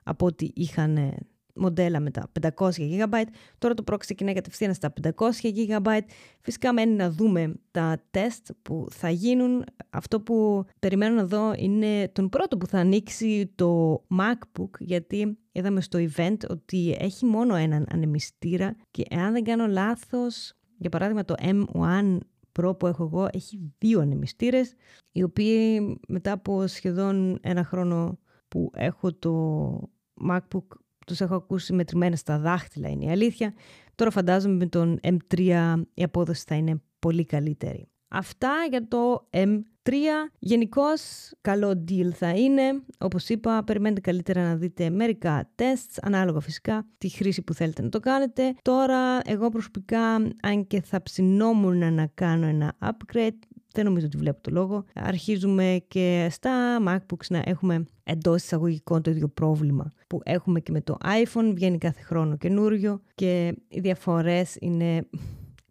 από 0.04 0.26
ό,τι 0.26 0.50
είχαν 0.54 1.14
μοντέλα 1.58 2.00
με 2.00 2.12
τα 2.12 2.32
500 2.42 2.50
GB. 2.70 3.24
Τώρα 3.58 3.74
το 3.74 3.84
Pro 3.92 3.96
ξεκινάει 4.00 4.34
κατευθείαν 4.34 4.74
στα 4.74 4.94
500 5.02 5.12
GB. 5.42 6.00
Φυσικά 6.42 6.74
μένει 6.74 6.94
να 6.94 7.12
δούμε 7.12 7.54
τα 7.72 8.04
τεστ 8.12 8.50
που 8.62 8.88
θα 8.92 9.10
γίνουν. 9.10 9.64
Αυτό 9.90 10.22
που 10.22 10.66
περιμένω 10.80 11.16
να 11.16 11.26
δω 11.26 11.54
είναι 11.58 12.08
τον 12.08 12.30
πρώτο 12.30 12.58
που 12.58 12.68
θα 12.68 12.80
ανοίξει 12.80 13.52
το 13.56 14.02
MacBook 14.20 14.70
γιατί 14.80 15.38
είδαμε 15.52 15.82
στο 15.82 16.00
event 16.00 16.38
ότι 16.50 16.96
έχει 17.00 17.26
μόνο 17.26 17.56
έναν 17.56 17.88
ανεμιστήρα 17.92 18.76
και 18.92 19.04
εάν 19.10 19.34
δεν 19.34 19.44
κάνω 19.44 19.68
λάθος, 19.68 20.54
για 20.78 20.90
παράδειγμα 20.90 21.26
το 21.26 21.36
M1 21.40 22.18
Pro 22.60 22.80
που 22.80 22.88
έχω 22.88 23.04
εγώ 23.04 23.28
έχει 23.32 23.74
δύο 23.78 24.00
ανεμιστήρες 24.00 24.74
οι 25.12 25.24
οποίοι 25.24 25.80
μετά 26.08 26.32
από 26.32 26.68
σχεδόν 26.68 27.40
ένα 27.42 27.64
χρόνο 27.64 28.20
που 28.48 28.72
έχω 28.76 29.14
το 29.14 29.90
MacBook 30.30 30.66
τους 31.08 31.22
έχω 31.22 31.36
ακούσει 31.36 31.74
μετρημένα 31.74 32.16
στα 32.16 32.40
δάχτυλα 32.40 32.90
είναι 32.90 33.06
η 33.06 33.10
αλήθεια. 33.10 33.54
Τώρα 33.96 34.12
φαντάζομαι 34.12 34.56
με 34.56 34.66
τον 34.66 35.00
M3 35.04 35.74
η 35.94 36.04
απόδοση 36.04 36.44
θα 36.48 36.56
είναι 36.56 36.82
πολύ 37.00 37.26
καλύτερη. 37.26 37.90
Αυτά 38.08 38.52
για 38.70 38.88
το 38.88 39.30
M3. 39.32 39.94
Γενικώς 40.40 41.32
καλό 41.42 41.84
deal 41.90 42.10
θα 42.14 42.30
είναι. 42.30 42.62
Όπως 42.98 43.30
είπα, 43.30 43.64
περιμένετε 43.64 44.02
καλύτερα 44.02 44.44
να 44.44 44.56
δείτε 44.56 44.90
μερικά 44.90 45.50
tests, 45.56 45.98
ανάλογα 46.02 46.40
φυσικά 46.40 46.88
τη 46.98 47.10
χρήση 47.10 47.42
που 47.42 47.54
θέλετε 47.54 47.82
να 47.82 47.90
το 47.90 48.00
κάνετε. 48.00 48.54
Τώρα, 48.62 49.20
εγώ 49.26 49.50
προσωπικά, 49.50 50.14
αν 50.42 50.68
και 50.68 50.82
θα 50.82 51.02
ψινόμουν 51.02 51.94
να 51.94 52.08
κάνω 52.14 52.46
ένα 52.46 52.78
upgrade, 52.80 53.38
δεν 53.72 53.86
νομίζω 53.86 54.06
ότι 54.06 54.18
βλέπω 54.18 54.42
το 54.42 54.52
λόγο. 54.52 54.86
Αρχίζουμε 54.94 55.82
και 55.88 56.28
στα 56.32 56.82
MacBooks 56.88 57.28
να 57.30 57.42
έχουμε 57.46 57.86
εντός 58.04 58.44
εισαγωγικών 58.44 59.02
το 59.02 59.12
ίδιο 59.12 59.28
πρόβλημα 59.28 59.92
που 60.08 60.22
έχουμε 60.24 60.60
και 60.60 60.72
με 60.72 60.82
το 60.82 60.98
iPhone. 61.04 61.52
Βγαίνει 61.54 61.78
κάθε 61.78 62.02
χρόνο 62.02 62.38
καινούριο 62.38 63.02
και 63.16 63.56
οι 63.68 63.80
διαφορές 63.80 64.56
είναι 64.60 65.08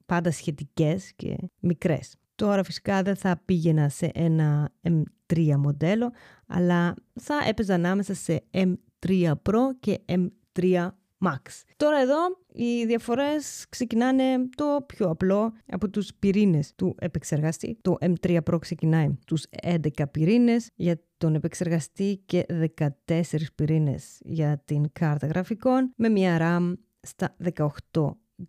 πάντα 0.07 0.31
σχετικές 0.31 1.13
και 1.17 1.37
μικρές. 1.61 2.15
Τώρα 2.35 2.65
φυσικά 2.65 3.03
δεν 3.03 3.17
θα 3.17 3.43
πήγαινα 3.45 3.89
σε 3.89 4.11
ένα 4.15 4.73
M3 4.83 5.55
μοντέλο, 5.57 6.13
αλλά 6.47 6.95
θα 7.21 7.35
έπαιζα 7.49 7.75
ανάμεσα 7.75 8.15
σε 8.15 8.45
M3 8.51 9.33
Pro 9.43 9.59
και 9.81 9.99
M3 10.09 10.89
Max. 11.19 11.63
Τώρα 11.77 12.01
εδώ 12.01 12.17
οι 12.53 12.85
διαφορές 12.85 13.67
ξεκινάνε 13.69 14.49
το 14.55 14.85
πιο 14.87 15.09
απλό 15.09 15.53
από 15.67 15.89
τους 15.91 16.15
πυρήνες 16.19 16.73
του 16.75 16.95
επεξεργαστή. 16.99 17.79
Το 17.81 17.97
M3 18.01 18.39
Pro 18.51 18.59
ξεκινάει 18.61 19.19
τους 19.27 19.45
11 19.63 19.89
πυρήνες 20.11 20.71
για 20.75 21.01
τον 21.17 21.35
επεξεργαστή 21.35 22.23
και 22.27 22.47
14 23.07 23.23
πυρήνες 23.55 24.19
για 24.25 24.63
την 24.65 24.85
κάρτα 24.93 25.27
γραφικών 25.27 25.93
με 25.97 26.09
μια 26.09 26.39
RAM 26.41 26.75
στα 27.01 27.37
18 27.55 27.67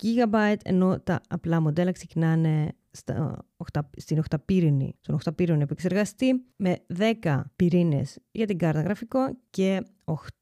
GB 0.04 0.54
ενώ 0.64 1.00
τα 1.00 1.22
απλά 1.30 1.62
μοντέλα 1.62 1.92
ξεκινάνε 1.92 2.76
στα 2.98 3.46
8, 3.74 3.80
στην 3.98 4.24
8 4.30 4.36
πύρινη, 4.46 4.96
στον 5.02 5.18
8 5.26 5.36
πύρινο 5.36 5.62
επεξεργαστή 5.62 6.46
με 6.56 6.78
10 7.24 7.42
πυρήνες 7.56 8.20
για 8.32 8.46
την 8.46 8.58
κάρτα 8.58 8.82
γραφικό 8.82 9.38
και 9.50 9.82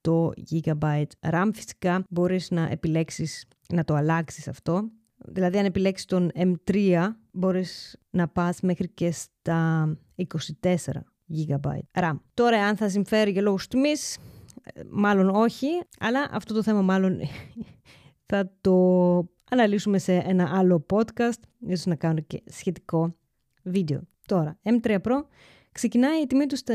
8 0.03 0.29
GB 0.51 1.03
RAM. 1.19 1.49
Φυσικά 1.53 2.03
μπορείς 2.09 2.51
να 2.51 2.67
επιλέξεις 2.69 3.45
να 3.73 3.83
το 3.83 3.93
αλλάξεις 3.93 4.47
αυτό. 4.47 4.89
Δηλαδή 5.27 5.57
αν 5.57 5.65
επιλέξεις 5.65 6.05
τον 6.05 6.31
M3 6.35 7.07
μπορείς 7.31 7.97
να 8.09 8.27
πας 8.27 8.61
μέχρι 8.61 8.89
και 8.89 9.11
στα 9.11 9.89
24 10.15 10.75
GB 11.29 11.79
RAM. 11.91 12.19
Τώρα 12.33 12.65
αν 12.65 12.77
θα 12.77 12.89
συμφέρει 12.89 13.31
για 13.31 13.41
λόγους 13.41 13.67
τιμής, 13.67 14.17
μάλλον 14.89 15.29
όχι, 15.29 15.67
αλλά 15.99 16.27
αυτό 16.31 16.53
το 16.53 16.63
θέμα 16.63 16.81
μάλλον 16.81 17.19
θα 18.29 18.51
το 18.61 19.34
αναλύσουμε 19.49 19.97
σε 19.97 20.13
ένα 20.13 20.51
άλλο 20.57 20.85
podcast, 20.93 21.39
ίσως 21.67 21.85
να 21.85 21.95
κάνω 21.95 22.19
και 22.27 22.43
σχετικό 22.45 23.15
βίντεο. 23.63 24.01
Τώρα, 24.25 24.59
M3 24.63 24.97
Pro 25.01 25.23
ξεκινάει 25.71 26.21
η 26.21 26.27
τιμή 26.27 26.45
τους 26.45 26.59
στα 26.59 26.73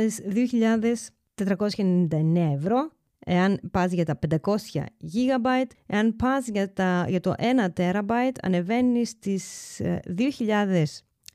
2.499 1.37 2.55
ευρώ, 2.55 2.91
εάν 3.19 3.61
πας 3.71 3.93
για 3.93 4.05
τα 4.05 4.19
500 4.29 4.37
GB, 5.03 5.47
εάν 5.87 6.17
πας 6.17 6.49
για, 6.49 6.73
τα, 6.73 7.07
για 7.09 7.21
το 7.21 7.35
1 7.39 7.69
TB 7.77 8.11
ανεβαίνεις 8.43 9.09
στις 9.09 9.77
2.000 10.39 10.85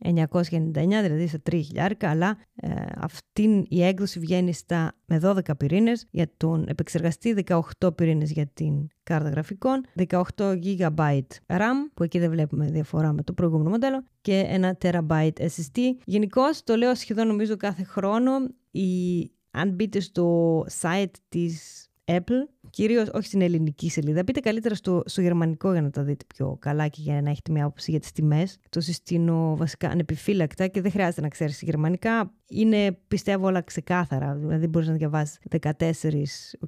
999, 0.03 0.71
δηλαδή 0.73 1.27
στα 1.27 1.39
3 1.49 1.61
χιλιάρικα, 1.63 2.09
αλλά 2.09 2.37
ε, 2.55 2.73
αυτή 2.95 3.65
η 3.69 3.83
έκδοση 3.83 4.19
βγαίνει 4.19 4.53
στα, 4.53 4.93
με 5.05 5.19
12 5.23 5.57
πυρήνες 5.57 6.07
για 6.11 6.29
τον 6.37 6.65
επεξεργαστή, 6.67 7.43
18 7.79 7.95
πυρήνες 7.95 8.31
για 8.31 8.47
την 8.47 8.87
κάρτα 9.03 9.29
γραφικών, 9.29 9.85
18 10.07 10.23
GB 10.37 11.21
RAM, 11.47 11.75
που 11.93 12.03
εκεί 12.03 12.19
δεν 12.19 12.29
βλέπουμε 12.29 12.65
διαφορά 12.65 13.13
με 13.13 13.23
το 13.23 13.33
προηγούμενο 13.33 13.69
μοντέλο, 13.69 14.03
και 14.21 14.45
ένα 14.47 14.77
TB 14.81 15.29
SSD. 15.39 15.79
Γενικώ 16.05 16.43
το 16.63 16.75
λέω 16.75 16.95
σχεδόν 16.95 17.27
νομίζω 17.27 17.57
κάθε 17.57 17.83
χρόνο, 17.83 18.31
η, 18.71 19.19
αν 19.51 19.69
μπείτε 19.69 19.99
στο 19.99 20.59
site 20.81 21.13
της 21.29 21.87
Apple, 22.05 22.47
κυρίως 22.69 23.09
όχι 23.13 23.25
στην 23.25 23.41
ελληνική 23.41 23.89
σελίδα. 23.89 24.23
Μπείτε 24.23 24.39
καλύτερα 24.39 24.75
στο, 24.75 25.03
στο 25.05 25.21
γερμανικό 25.21 25.71
για 25.71 25.81
να 25.81 25.89
τα 25.89 26.03
δείτε 26.03 26.25
πιο 26.35 26.57
καλά 26.59 26.87
και 26.87 27.01
για 27.01 27.21
να 27.21 27.29
έχετε 27.29 27.51
μια 27.51 27.63
άποψη 27.63 27.91
για 27.91 27.99
τις 27.99 28.11
τιμές. 28.11 28.57
Το 28.69 28.81
συστήνω 28.81 29.55
βασικά 29.55 29.89
ανεπιφύλακτα 29.89 30.67
και 30.67 30.81
δεν 30.81 30.91
χρειάζεται 30.91 31.21
να 31.21 31.27
ξέρεις 31.27 31.61
γερμανικά. 31.61 32.33
Είναι 32.47 32.97
πιστεύω 33.07 33.47
όλα 33.47 33.61
ξεκάθαρα. 33.61 34.35
Δηλαδή 34.35 34.67
μπορείς 34.67 34.87
να 34.87 34.93
διαβάσεις 34.93 35.39
14. 35.61 35.71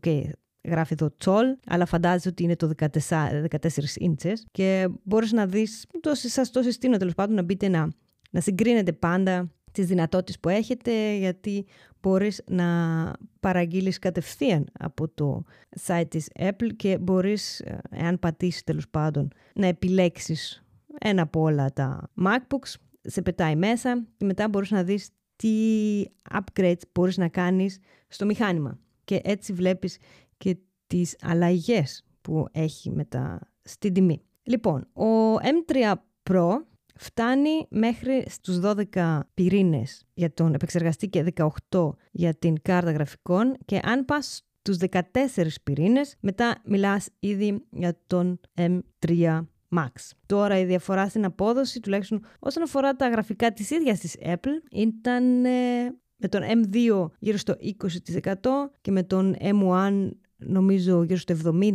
Okay, 0.02 0.24
γράφει 0.64 0.94
εδώ 0.94 1.14
τσόλ, 1.18 1.46
αλλά 1.68 1.86
φαντάζεσαι 1.86 2.30
ότι 2.30 2.44
είναι 2.44 2.56
το 2.56 2.72
14, 2.78 2.88
14 3.50 3.68
ίντσες 3.96 4.46
και 4.52 4.90
μπορείς 5.04 5.32
να 5.32 5.46
δεις, 5.46 5.86
το, 6.00 6.16
σας 6.16 6.52
το 6.52 6.62
συστήνω 6.62 6.98
τέλος 6.98 7.14
πάντων 7.14 7.36
να 7.36 7.42
μπείτε 7.42 7.68
να, 7.68 7.92
να 8.32 8.42
συγκρίνετε 8.42 8.92
πάντα 8.92 9.52
τις 9.78 9.88
δυνατότητες 9.88 10.40
που 10.40 10.50
έχετε 10.50 11.16
γιατί 11.16 11.66
μπορείς 12.02 12.44
να 12.48 12.68
παραγγείλεις 13.40 14.00
κατευθείαν 14.00 14.68
από 14.80 15.08
το 15.08 15.44
site 15.86 16.06
της 16.08 16.30
Apple 16.40 16.76
και 16.76 16.98
μπορείς, 16.98 17.60
ε, 17.60 17.80
εάν 17.90 18.20
πατήσεις 18.20 18.64
τέλος 18.64 18.90
πάντων, 18.90 19.28
να 19.54 19.68
επιλέξεις 19.68 20.64
ένα 21.00 21.22
από 21.22 21.42
όλα 21.42 21.74
τα 21.74 22.10
MacBooks, 22.26 22.74
σε 23.02 23.22
πετάει 23.22 23.56
μέσα 23.56 24.06
και 24.18 24.26
μετά 24.26 24.50
μπορείς 24.50 24.72
να 24.72 24.84
δεις 24.84 25.10
τι 25.36 25.54
upgrades 26.32 26.82
μπορείς 26.92 27.18
να 27.18 27.28
κάνεις 27.28 27.80
στο 28.08 28.26
μηχάνημα. 28.26 28.80
Και 29.04 29.22
έτσι 29.24 29.54
βλέπεις 29.54 29.98
και 30.38 30.58
τις 30.88 31.16
αλλαγές 31.22 32.06
που 32.22 32.46
έχει 32.52 32.92
μετά 32.92 33.40
στην 33.64 33.94
τιμή. 33.94 34.22
Λοιπόν, 34.44 34.88
ο 34.94 35.34
M3 35.34 35.94
Pro 36.30 36.48
φτάνει 37.00 37.66
μέχρι 37.70 38.26
στους 38.30 38.60
12 38.94 39.20
πυρήνες 39.34 40.06
για 40.14 40.34
τον 40.34 40.54
επεξεργαστή 40.54 41.08
και 41.10 41.34
18 41.70 41.90
για 42.12 42.34
την 42.34 42.62
κάρτα 42.62 42.92
γραφικών 42.92 43.58
και 43.66 43.80
αν 43.84 44.06
πας 44.06 44.48
στους 44.62 44.78
14 44.78 45.62
πυρήνες, 45.64 46.16
μετά 46.20 46.62
μιλάς 46.66 47.10
ήδη 47.20 47.66
για 47.72 48.00
τον 48.08 48.40
M3 48.56 49.42
Max. 49.76 49.92
Τώρα 50.26 50.60
η 50.60 50.66
διαφορά 50.66 51.10
στην 51.10 51.26
απόδοση, 51.26 51.80
τουλάχιστον 51.80 52.26
όσον 52.40 52.64
αφορά 52.64 52.96
τα 52.96 53.10
γραφικά 53.10 53.54
της 53.54 53.70
ίδιας 53.70 54.00
της 54.00 54.16
Apple, 54.26 54.62
ήταν 54.72 55.46
ε, 55.46 55.84
με 56.18 56.28
τον 56.30 56.42
M2 56.42 57.10
γύρω 57.20 57.38
στο 57.38 57.56
20% 57.80 58.34
και 58.82 58.92
με 58.92 59.04
τον 59.04 59.36
M1 59.40 60.10
νομίζω 60.38 61.04
γύρω 61.04 61.20
στο 61.20 61.36
70%. 61.44 61.74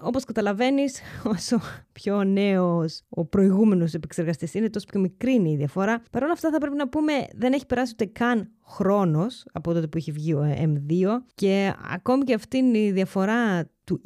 Όπως 0.00 0.24
καταλαβαίνεις, 0.24 1.00
όσο 1.34 1.60
πιο 1.92 2.24
νέος 2.24 3.02
ο 3.08 3.24
προηγούμενος 3.24 3.94
επεξεργαστής 3.94 4.54
είναι, 4.54 4.70
τόσο 4.70 4.86
πιο 4.90 5.00
μικρή 5.00 5.32
είναι 5.32 5.50
η 5.50 5.56
διαφορά. 5.56 6.02
Παρ' 6.10 6.22
όλα 6.22 6.32
αυτά 6.32 6.50
θα 6.50 6.58
πρέπει 6.58 6.76
να 6.76 6.88
πούμε 6.88 7.12
δεν 7.34 7.52
έχει 7.52 7.66
περάσει 7.66 7.92
ούτε 7.92 8.04
καν 8.04 8.50
χρόνος 8.66 9.44
από 9.52 9.72
τότε 9.72 9.86
που 9.86 9.96
έχει 9.96 10.12
βγει 10.12 10.34
ο 10.34 10.56
M2 10.58 11.06
και 11.34 11.74
ακόμη 11.92 12.24
και 12.24 12.34
αυτή 12.34 12.58
η 12.58 12.92
διαφορά 12.92 13.70
του 13.84 14.00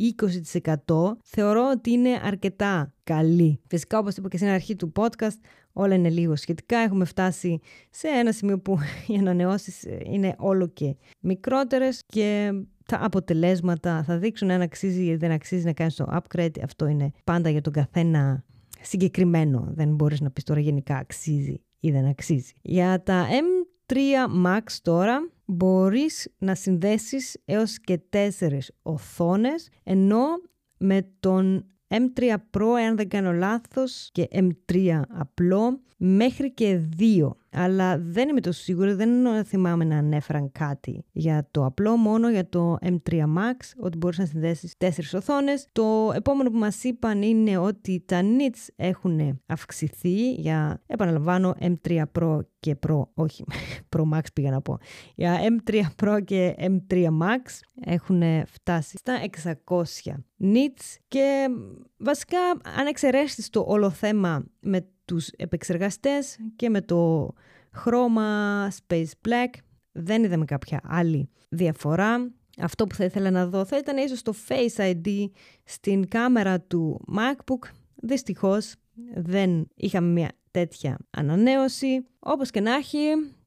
20% 0.87 1.16
θεωρώ 1.25 1.71
ότι 1.71 1.90
είναι 1.90 2.21
αρκετά 2.23 2.95
καλή. 3.04 3.61
Φυσικά 3.69 3.99
όπως 3.99 4.16
είπα 4.16 4.28
και 4.28 4.37
στην 4.37 4.49
αρχή 4.49 4.76
του 4.76 4.92
podcast 4.97 5.37
όλα 5.73 5.95
είναι 5.95 6.11
λίγο 6.11 6.37
σχετικά. 6.37 6.78
Έχουμε 6.78 7.04
φτάσει 7.04 7.61
σε 7.90 8.09
ένα 8.09 8.33
σημείο 8.33 8.59
που 8.59 8.78
οι 9.09 9.16
ανανεώσεις 9.16 9.85
είναι 10.04 10.35
όλο 10.38 10.66
και 10.66 10.97
μικρότερες 11.21 12.02
και 12.07 12.52
τα 12.87 12.99
αποτελέσματα 13.01 14.03
θα 14.03 14.19
δείξουν 14.19 14.51
αν 14.51 14.61
αξίζει 14.61 15.05
ή 15.05 15.17
δεν 15.17 15.31
αξίζει 15.31 15.65
να 15.65 15.73
κάνεις 15.73 15.95
το 15.95 16.07
upgrade. 16.11 16.61
Αυτό 16.62 16.87
είναι 16.87 17.11
πάντα 17.25 17.51
για 17.51 17.61
τον 17.61 17.73
καθένα 17.73 18.45
συγκεκριμένο. 18.81 19.69
Δεν 19.71 19.95
μπορείς 19.95 20.21
να 20.21 20.31
πεις 20.31 20.45
τώρα 20.45 20.61
γενικά 20.61 20.97
αξίζει 20.97 21.61
ή 21.81 21.91
δεν 21.91 22.05
αξίζει. 22.05 22.53
Για 22.62 23.03
τα 23.03 23.27
M3 23.27 23.97
Max 24.47 24.62
τώρα 24.83 25.31
μπορείς 25.45 26.35
να 26.39 26.55
συνδέσεις 26.55 27.37
έως 27.45 27.79
και 27.79 27.99
τέσσερις 28.09 28.71
οθόνες 28.83 29.69
ενώ 29.83 30.25
με 30.79 31.09
τον 31.21 31.67
M3 31.89 32.35
Pro, 32.51 32.79
εάν 32.79 32.97
δεν 32.97 33.09
κάνω 33.09 33.33
λάθος, 33.33 34.11
και 34.12 34.29
M3 34.33 35.01
απλό, 35.09 35.81
μέχρι 35.97 36.53
και 36.53 36.77
δύο 36.77 37.37
αλλά 37.53 37.99
δεν 37.99 38.29
είμαι 38.29 38.41
τόσο 38.41 38.63
σίγουρη, 38.63 38.93
δεν 38.93 39.45
θυμάμαι 39.45 39.85
να 39.85 39.97
ανέφεραν 39.97 40.53
κάτι 40.53 41.05
για 41.13 41.49
το 41.51 41.65
απλό, 41.65 41.97
μόνο 41.97 42.31
για 42.31 42.49
το 42.49 42.77
M3 42.83 43.19
Max, 43.19 43.57
ότι 43.79 43.97
μπορείς 43.97 44.19
να 44.19 44.25
συνδέσεις 44.27 44.77
τέσσερις 44.77 45.15
οθόνες. 45.15 45.67
Το 45.73 46.13
επόμενο 46.15 46.51
που 46.51 46.59
μας 46.59 46.85
είπαν 46.85 47.23
είναι 47.23 47.57
ότι 47.57 48.05
τα 48.07 48.21
nits 48.23 48.69
έχουν 48.77 49.41
αυξηθεί 49.47 50.33
για, 50.33 50.83
επαναλαμβάνω, 50.87 51.55
M3 51.61 52.03
Pro 52.19 52.39
και 52.61 52.77
Pro, 52.87 53.03
όχι, 53.15 53.45
Pro 53.97 54.01
Max 54.13 54.23
πήγα 54.33 54.51
να 54.51 54.61
πω. 54.61 54.79
Για 55.15 55.39
M3 55.39 55.83
Pro 56.03 56.19
και 56.25 56.55
M3 56.59 57.05
Max 57.05 57.61
έχουν 57.85 58.23
φτάσει 58.47 58.97
στα 58.99 59.21
600 59.65 59.85
nits 60.41 60.97
και 61.09 61.49
βασικά 61.97 62.39
αν 62.79 62.87
εξαιρέσεις 62.87 63.51
το 63.51 63.65
όλο 63.67 63.91
θέμα 63.91 64.45
με 64.61 64.87
τους 65.05 65.29
επεξεργαστές 65.29 66.39
και 66.57 66.71
με 66.71 66.81
το 66.81 67.33
χρώμα 67.73 68.69
Space 68.71 69.11
Black 69.29 69.55
δεν 69.93 70.25
είδαμε 70.25 70.45
κάποια 70.45 70.81
άλλη 70.85 71.29
διαφορά. 71.49 72.33
Αυτό 72.59 72.87
που 72.87 72.95
θα 72.95 73.05
ήθελα 73.05 73.31
να 73.31 73.47
δω 73.47 73.65
θα 73.65 73.77
ήταν 73.77 73.97
ίσως 73.97 74.23
το 74.23 74.35
Face 74.49 74.93
ID 74.93 75.25
στην 75.65 76.09
κάμερα 76.09 76.61
του 76.61 77.05
MacBook. 77.17 77.69
Δυστυχώς 77.95 78.75
δεν 79.15 79.69
είχαμε 79.75 80.09
μια 80.09 80.31
τέτοια 80.51 80.99
ανανέωση. 81.11 82.07
Όπως 82.19 82.51
και 82.51 82.61
να 82.61 82.75
έχει, 82.75 82.99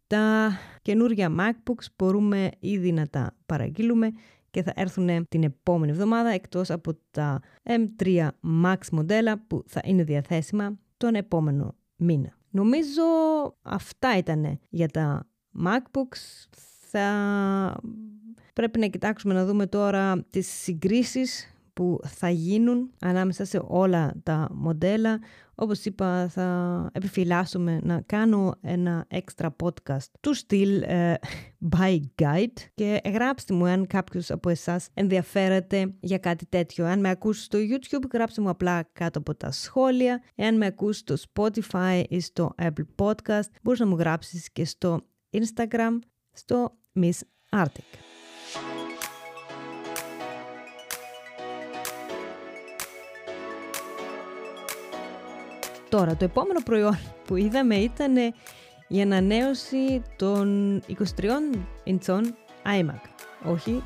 τα 0.07 0.51
καινούργια 0.81 1.35
MacBooks 1.39 1.85
μπορούμε 1.95 2.49
ήδη 2.59 2.91
να 2.91 3.07
τα 3.07 3.35
παραγγείλουμε 3.45 4.11
και 4.51 4.63
θα 4.63 4.73
έρθουν 4.75 5.27
την 5.27 5.43
επόμενη 5.43 5.91
εβδομάδα 5.91 6.29
εκτός 6.29 6.69
από 6.69 6.93
τα 7.11 7.39
M3 7.63 8.27
Max 8.63 8.77
μοντέλα 8.91 9.43
που 9.47 9.63
θα 9.67 9.81
είναι 9.83 10.03
διαθέσιμα 10.03 10.79
τον 10.97 11.15
επόμενο 11.15 11.75
μήνα. 11.95 12.37
Νομίζω 12.49 13.03
αυτά 13.61 14.17
ήταν 14.17 14.59
για 14.69 14.87
τα 14.87 15.27
MacBooks. 15.65 16.45
Θα 16.89 17.79
πρέπει 18.53 18.79
να 18.79 18.87
κοιτάξουμε 18.87 19.33
να 19.33 19.45
δούμε 19.45 19.67
τώρα 19.67 20.25
τις 20.29 20.47
συγκρίσεις 20.47 21.54
που 21.75 21.99
θα 22.05 22.29
γίνουν 22.29 22.91
ανάμεσα 22.99 23.45
σε 23.45 23.61
όλα 23.67 24.13
τα 24.23 24.47
μοντέλα. 24.51 25.19
Όπως 25.55 25.85
είπα 25.85 26.27
θα 26.27 26.89
επιφυλάσσουμε 26.93 27.79
να 27.83 28.01
κάνω 28.01 28.55
ένα 28.61 29.05
έξτρα 29.07 29.55
podcast 29.63 30.05
του 30.19 30.33
στυλ 30.33 30.83
uh, 30.87 31.13
by 31.77 31.99
guide 32.21 32.57
και 32.73 33.01
γράψτε 33.05 33.53
μου 33.53 33.65
αν 33.65 33.87
κάποιος 33.87 34.31
από 34.31 34.49
εσάς 34.49 34.87
ενδιαφέρεται 34.93 35.93
για 35.99 36.17
κάτι 36.17 36.45
τέτοιο. 36.45 36.85
Αν 36.85 36.99
με 36.99 37.09
ακούσει 37.09 37.43
στο 37.43 37.59
YouTube 37.59 38.09
γράψτε 38.13 38.41
μου 38.41 38.49
απλά 38.49 38.83
κάτω 38.93 39.19
από 39.19 39.35
τα 39.35 39.51
σχόλια. 39.51 40.23
Εάν 40.35 40.57
με 40.57 40.65
ακούσει 40.65 40.99
στο 40.99 41.15
Spotify 41.33 42.03
ή 42.09 42.19
στο 42.19 42.55
Apple 42.61 43.05
Podcast 43.05 43.49
μπορείς 43.61 43.79
να 43.79 43.87
μου 43.87 43.95
γράψεις 43.97 44.51
και 44.51 44.65
στο 44.65 45.01
Instagram 45.31 45.99
στο 46.31 46.77
Miss 46.99 47.19
Arctic. 47.49 48.04
Τώρα, 55.95 56.15
το 56.15 56.25
επόμενο 56.25 56.59
προϊόν 56.63 56.97
που 57.25 57.35
είδαμε 57.35 57.75
ήταν 57.75 58.15
η 58.87 59.01
ανανέωση 59.01 60.01
των 60.15 60.81
23 60.97 61.03
ιντσών 61.83 62.35
iMac. 62.65 62.99
Όχι, 63.43 63.83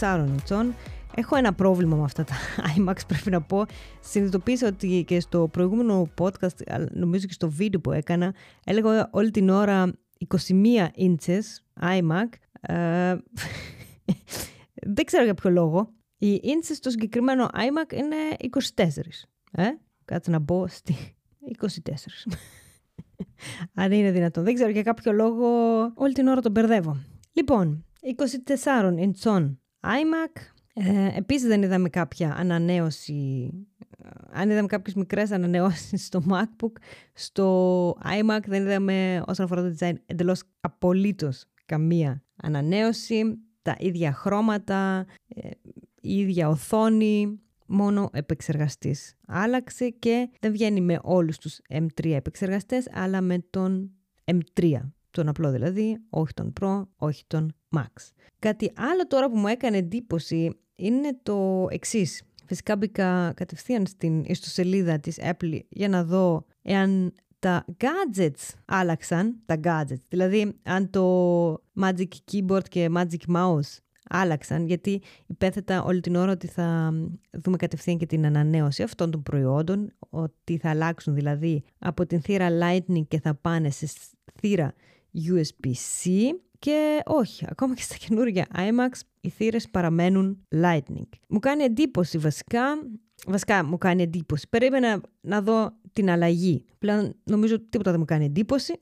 24 0.00 0.26
ιντσών. 0.28 0.74
Έχω 1.14 1.36
ένα 1.36 1.54
πρόβλημα 1.54 1.96
με 1.96 2.02
αυτά 2.02 2.24
τα 2.24 2.34
iMacs, 2.76 3.06
πρέπει 3.06 3.30
να 3.30 3.42
πω. 3.42 3.64
Συνειδητοποίησα 4.00 4.66
ότι 4.66 5.04
και 5.06 5.20
στο 5.20 5.48
προηγούμενο 5.48 6.08
podcast, 6.20 6.86
νομίζω 6.90 7.26
και 7.26 7.32
στο 7.32 7.50
βίντεο 7.50 7.80
που 7.80 7.92
έκανα, 7.92 8.34
έλεγα 8.64 9.08
όλη 9.12 9.30
την 9.30 9.48
ώρα 9.48 9.92
21 10.28 10.34
inches 10.98 11.44
iMac. 11.80 12.28
Ε, 12.60 13.16
δεν 14.96 15.04
ξέρω 15.04 15.24
για 15.24 15.34
ποιο 15.34 15.50
λόγο. 15.50 15.92
Οι 16.18 16.40
inches 16.44 16.74
στο 16.74 16.90
συγκεκριμένο 16.90 17.48
iMac 17.52 17.92
είναι 17.92 18.16
24. 18.74 18.88
Ε; 19.50 19.64
Κάτσε 20.04 20.30
να 20.30 20.38
μπω 20.38 20.66
στη 20.66 21.15
24. 21.58 21.68
Αν 23.74 23.92
είναι 23.92 24.10
δυνατόν. 24.10 24.44
Δεν 24.44 24.54
ξέρω 24.54 24.70
για 24.70 24.82
κάποιο 24.82 25.12
λόγο 25.12 25.46
όλη 25.94 26.12
την 26.12 26.26
ώρα 26.26 26.40
τον 26.40 26.52
μπερδεύω. 26.52 26.96
Λοιπόν, 27.32 27.84
24 28.54 28.94
inch 28.98 29.50
iMac. 29.80 30.40
Ε, 30.78 31.16
επίσης 31.16 31.46
δεν 31.46 31.62
είδαμε 31.62 31.88
κάποια 31.88 32.34
ανανέωση, 32.38 33.50
ε, 33.98 34.08
αν 34.30 34.50
είδαμε 34.50 34.66
κάποιες 34.66 34.94
μικρές 34.94 35.30
ανανεώσεις 35.30 36.06
στο 36.06 36.22
MacBook, 36.30 36.72
στο 37.12 37.90
iMac 37.90 38.40
δεν 38.46 38.62
είδαμε 38.62 39.22
όσον 39.26 39.44
αφορά 39.44 39.62
το 39.62 39.74
design 39.78 39.94
εντελώς 40.06 40.42
απολύτως 40.60 41.44
καμία 41.66 42.22
ανανέωση, 42.36 43.38
τα 43.62 43.76
ίδια 43.78 44.12
χρώματα, 44.12 45.06
ε, 45.28 45.48
η 46.00 46.18
ίδια 46.18 46.48
οθόνη, 46.48 47.40
μόνο 47.66 48.10
επεξεργαστής. 48.12 49.14
Άλλαξε 49.26 49.88
και 49.88 50.30
δεν 50.40 50.52
βγαίνει 50.52 50.80
με 50.80 50.98
όλους 51.02 51.38
τους 51.38 51.60
M3 51.72 52.10
επεξεργαστές, 52.10 52.88
αλλά 52.92 53.20
με 53.20 53.38
τον 53.50 53.90
M3. 54.24 54.74
Τον 55.10 55.28
απλό 55.28 55.50
δηλαδή, 55.50 55.98
όχι 56.10 56.32
τον 56.34 56.52
Pro, 56.60 56.82
όχι 56.96 57.24
τον 57.26 57.54
Max. 57.76 58.12
Κάτι 58.38 58.72
άλλο 58.76 59.06
τώρα 59.06 59.30
που 59.30 59.36
μου 59.36 59.46
έκανε 59.46 59.76
εντύπωση 59.76 60.58
είναι 60.74 61.18
το 61.22 61.66
εξής. 61.70 62.22
Φυσικά 62.46 62.76
μπήκα 62.76 63.32
κατευθείαν 63.36 63.86
στην 63.86 64.24
ιστοσελίδα 64.24 64.98
της 64.98 65.18
Apple 65.20 65.58
για 65.68 65.88
να 65.88 66.04
δω 66.04 66.46
εάν 66.62 67.12
τα 67.38 67.64
gadgets 67.76 68.54
άλλαξαν, 68.64 69.36
τα 69.46 69.60
gadgets. 69.64 70.02
Δηλαδή, 70.08 70.58
αν 70.62 70.90
το 70.90 71.52
Magic 71.80 72.08
Keyboard 72.32 72.68
και 72.68 72.90
Magic 72.94 73.34
Mouse 73.36 73.78
άλλαξαν 74.08 74.66
γιατί 74.66 75.00
υπέθετα 75.26 75.82
όλη 75.82 76.00
την 76.00 76.16
ώρα 76.16 76.32
ότι 76.32 76.46
θα 76.46 76.94
δούμε 77.30 77.56
κατευθείαν 77.56 77.98
και 77.98 78.06
την 78.06 78.26
ανανέωση 78.26 78.82
αυτών 78.82 79.10
των 79.10 79.22
προϊόντων, 79.22 79.92
ότι 80.10 80.56
θα 80.56 80.70
αλλάξουν 80.70 81.14
δηλαδή 81.14 81.62
από 81.78 82.06
την 82.06 82.20
θύρα 82.20 82.48
Lightning 82.50 83.06
και 83.08 83.20
θα 83.20 83.34
πάνε 83.34 83.70
σε 83.70 83.88
θύρα 84.40 84.74
USB-C 85.14 86.10
και 86.58 87.02
όχι, 87.04 87.44
ακόμα 87.48 87.74
και 87.74 87.82
στα 87.82 87.96
καινούργια 87.96 88.46
iMac 88.54 89.00
οι 89.20 89.28
θύρες 89.28 89.68
παραμένουν 89.68 90.46
Lightning. 90.54 91.08
Μου 91.28 91.38
κάνει 91.38 91.62
εντύπωση 91.62 92.18
βασικά, 92.18 92.62
βασικά 93.26 93.64
μου 93.64 93.78
κάνει 93.78 94.02
εντύπωση, 94.02 94.48
περίμενα 94.48 95.00
να 95.20 95.42
δω 95.42 95.72
την 95.92 96.10
αλλαγή. 96.10 96.64
Πλέον 96.78 97.14
νομίζω 97.24 97.60
τίποτα 97.60 97.90
δεν 97.90 98.00
μου 98.00 98.06
κάνει 98.06 98.24
εντύπωση. 98.24 98.76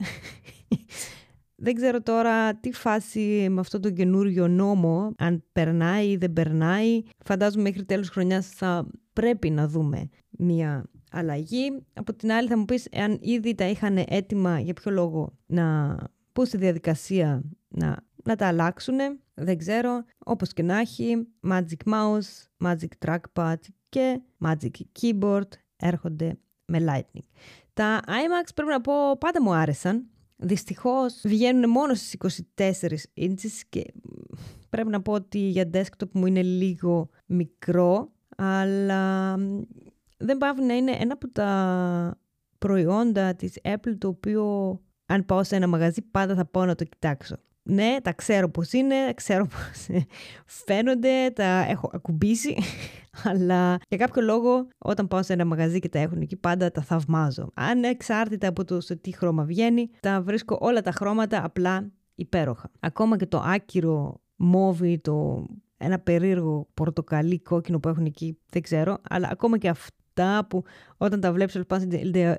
Δεν 1.65 1.75
ξέρω 1.75 2.01
τώρα 2.01 2.55
τι 2.55 2.71
φάση 2.71 3.47
με 3.49 3.59
αυτό 3.59 3.79
το 3.79 3.89
καινούριο 3.89 4.47
νόμο, 4.47 5.13
αν 5.17 5.43
περνάει 5.51 6.09
ή 6.09 6.17
δεν 6.17 6.33
περνάει. 6.33 7.01
Φαντάζομαι 7.25 7.61
μέχρι 7.63 7.85
τέλος 7.85 8.09
χρονιάς 8.09 8.47
θα 8.47 8.87
πρέπει 9.13 9.49
να 9.49 9.67
δούμε 9.67 10.09
μια 10.29 10.85
αλλαγή. 11.11 11.85
Από 11.93 12.13
την 12.13 12.31
άλλη 12.31 12.47
θα 12.47 12.57
μου 12.57 12.65
πεις, 12.65 12.87
εάν 12.91 13.17
ήδη 13.21 13.55
τα 13.55 13.67
είχαν 13.67 14.03
έτοιμα, 14.07 14.59
για 14.59 14.73
ποιο 14.73 14.91
λόγο 14.91 15.37
να 15.45 15.97
πω 16.33 16.45
στη 16.45 16.57
διαδικασία 16.57 17.43
να, 17.67 17.97
να 18.23 18.35
τα 18.35 18.47
αλλάξουν. 18.47 18.97
Δεν 19.33 19.57
ξέρω. 19.57 20.03
Όπως 20.25 20.53
και 20.53 20.63
να 20.63 20.79
έχει, 20.79 21.27
Magic 21.47 21.91
Mouse, 21.93 22.65
Magic 22.65 23.05
Trackpad 23.05 23.59
και 23.89 24.21
Magic 24.45 25.01
Keyboard 25.01 25.49
έρχονται 25.75 26.37
με 26.65 26.85
Lightning. 26.87 27.27
Τα 27.73 27.99
iMacs 28.05 28.49
πρέπει 28.55 28.71
να 28.71 28.81
πω 28.81 29.17
πάντα 29.17 29.41
μου 29.41 29.53
άρεσαν. 29.53 30.09
Δυστυχώς 30.37 31.21
βγαίνουν 31.23 31.69
μόνο 31.69 31.93
στις 31.93 32.15
24 32.55 32.71
inches 33.15 33.61
και 33.69 33.93
πρέπει 34.69 34.89
να 34.89 35.01
πω 35.01 35.13
ότι 35.13 35.39
για 35.39 35.69
desktop 35.73 36.09
μου 36.11 36.25
είναι 36.25 36.43
λίγο 36.43 37.09
μικρό, 37.25 38.11
αλλά 38.37 39.35
δεν 40.17 40.37
πάβει 40.37 40.61
να 40.61 40.73
είναι 40.73 40.91
ένα 40.91 41.13
από 41.13 41.29
τα 41.29 42.19
προϊόντα 42.57 43.35
της 43.35 43.57
Apple 43.63 43.95
το 43.97 44.07
οποίο 44.07 44.43
αν 45.05 45.25
πάω 45.25 45.43
σε 45.43 45.55
ένα 45.55 45.67
μαγαζί 45.67 46.01
πάντα 46.01 46.35
θα 46.35 46.45
πάω 46.45 46.65
να 46.65 46.75
το 46.75 46.83
κοιτάξω 46.83 47.35
ναι, 47.67 47.95
τα 48.03 48.13
ξέρω 48.13 48.49
πώς 48.49 48.73
είναι, 48.73 48.95
ξέρω 49.15 49.47
πώς 49.47 49.87
φαίνονται, 50.65 51.31
τα 51.33 51.65
έχω 51.69 51.89
ακουμπήσει, 51.93 52.55
αλλά 53.29 53.77
για 53.87 53.97
κάποιο 53.97 54.21
λόγο 54.21 54.67
όταν 54.77 55.07
πάω 55.07 55.23
σε 55.23 55.33
ένα 55.33 55.45
μαγαζί 55.45 55.79
και 55.79 55.89
τα 55.89 55.99
έχουν 55.99 56.21
εκεί 56.21 56.35
πάντα 56.35 56.71
τα 56.71 56.81
θαυμάζω. 56.81 57.51
Αν 57.53 57.83
εξάρτητα 57.83 58.47
από 58.47 58.65
το 58.65 58.81
σε 58.81 58.95
τι 58.95 59.11
χρώμα 59.11 59.43
βγαίνει, 59.43 59.89
τα 59.99 60.21
βρίσκω 60.21 60.57
όλα 60.61 60.81
τα 60.81 60.91
χρώματα 60.91 61.43
απλά 61.45 61.91
υπέροχα. 62.15 62.71
Ακόμα 62.79 63.17
και 63.17 63.25
το 63.25 63.43
άκυρο 63.45 64.21
μόβι, 64.35 64.99
το 64.99 65.45
ένα 65.77 65.99
περίεργο 65.99 66.67
πορτοκαλί 66.73 67.41
κόκκινο 67.41 67.79
που 67.79 67.89
έχουν 67.89 68.05
εκεί, 68.05 68.37
δεν 68.49 68.61
ξέρω, 68.61 68.97
αλλά 69.09 69.27
ακόμα 69.31 69.57
και 69.57 69.69
αυτό 69.69 69.95
αυτά 70.21 70.47
που 70.47 70.63
όταν 70.97 71.19
τα 71.19 71.31
βλέπεις 71.31 71.55
όλες 71.55 71.67
πάνω 71.67 71.85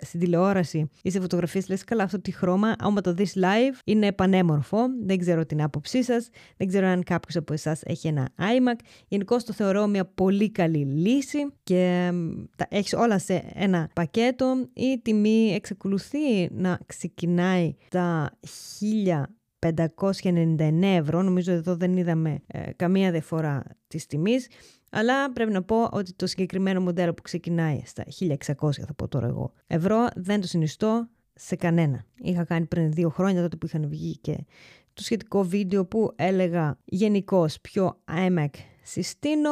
στην 0.01 0.21
τηλεόραση 0.21 0.91
ή 1.03 1.11
σε 1.11 1.21
φωτογραφίες 1.21 1.69
λες 1.69 1.85
καλά 1.85 2.03
αυτό 2.03 2.21
τι 2.21 2.31
χρώμα, 2.31 2.75
άμα 2.79 3.01
το 3.01 3.13
δεις 3.13 3.37
live 3.37 3.79
είναι 3.85 4.13
πανέμορφο, 4.13 4.79
δεν 5.05 5.19
ξέρω 5.19 5.47
την 5.47 5.63
άποψή 5.63 6.03
σας, 6.03 6.29
δεν 6.57 6.69
ξέρω 6.69 6.87
αν 6.87 7.03
κάποιος 7.03 7.37
από 7.37 7.53
εσάς 7.53 7.83
έχει 7.85 8.09
ένα 8.09 8.29
iMac, 8.39 8.79
γενικώ 9.09 9.37
το 9.37 9.53
θεωρώ 9.53 9.87
μια 9.87 10.05
πολύ 10.05 10.51
καλή 10.51 10.85
λύση 10.85 11.53
και 11.63 12.13
τα 12.57 12.67
έχεις 12.69 12.93
όλα 12.93 13.19
σε 13.19 13.45
ένα 13.55 13.91
πακέτο, 13.93 14.69
η 14.73 15.01
τιμή 15.03 15.53
εξακολουθεί 15.55 16.49
να 16.51 16.79
ξεκινάει 16.87 17.77
τα 17.89 18.31
1599 19.59 20.83
ευρώ, 20.83 21.23
νομίζω 21.23 21.53
εδώ 21.53 21.77
δεν 21.77 21.97
είδαμε 21.97 22.43
ε, 22.47 22.71
καμία 22.77 23.11
διαφορά 23.11 23.63
της 23.89 24.07
τιμής, 24.07 24.49
αλλά 24.91 25.33
πρέπει 25.33 25.53
να 25.53 25.63
πω 25.63 25.89
ότι 25.93 26.13
το 26.13 26.27
συγκεκριμένο 26.27 26.81
μοντέλο 26.81 27.15
που 27.15 27.23
ξεκινάει 27.23 27.83
στα 27.85 28.05
1600 28.21 28.37
θα 28.73 28.95
πω 28.97 29.09
τώρα 29.09 29.27
εγώ 29.27 29.53
ευρώ 29.67 30.07
δεν 30.15 30.41
το 30.41 30.47
συνιστώ 30.47 31.09
σε 31.35 31.57
κανένα. 31.57 32.05
Είχα 32.17 32.45
κάνει 32.45 32.67
πριν 32.67 32.93
δύο 32.93 33.09
χρόνια 33.09 33.43
τότε 33.43 33.57
που 33.57 33.67
είχαν 33.67 33.89
βγει 33.89 34.19
και 34.19 34.45
το 34.95 35.03
σχετικό 35.03 35.45
βίντεο 35.45 35.87
που 35.87 36.13
έλεγα 36.17 36.79
γενικώς 36.85 37.61
ποιο 37.61 38.03
iMac 38.29 38.49
συστήνω. 38.83 39.51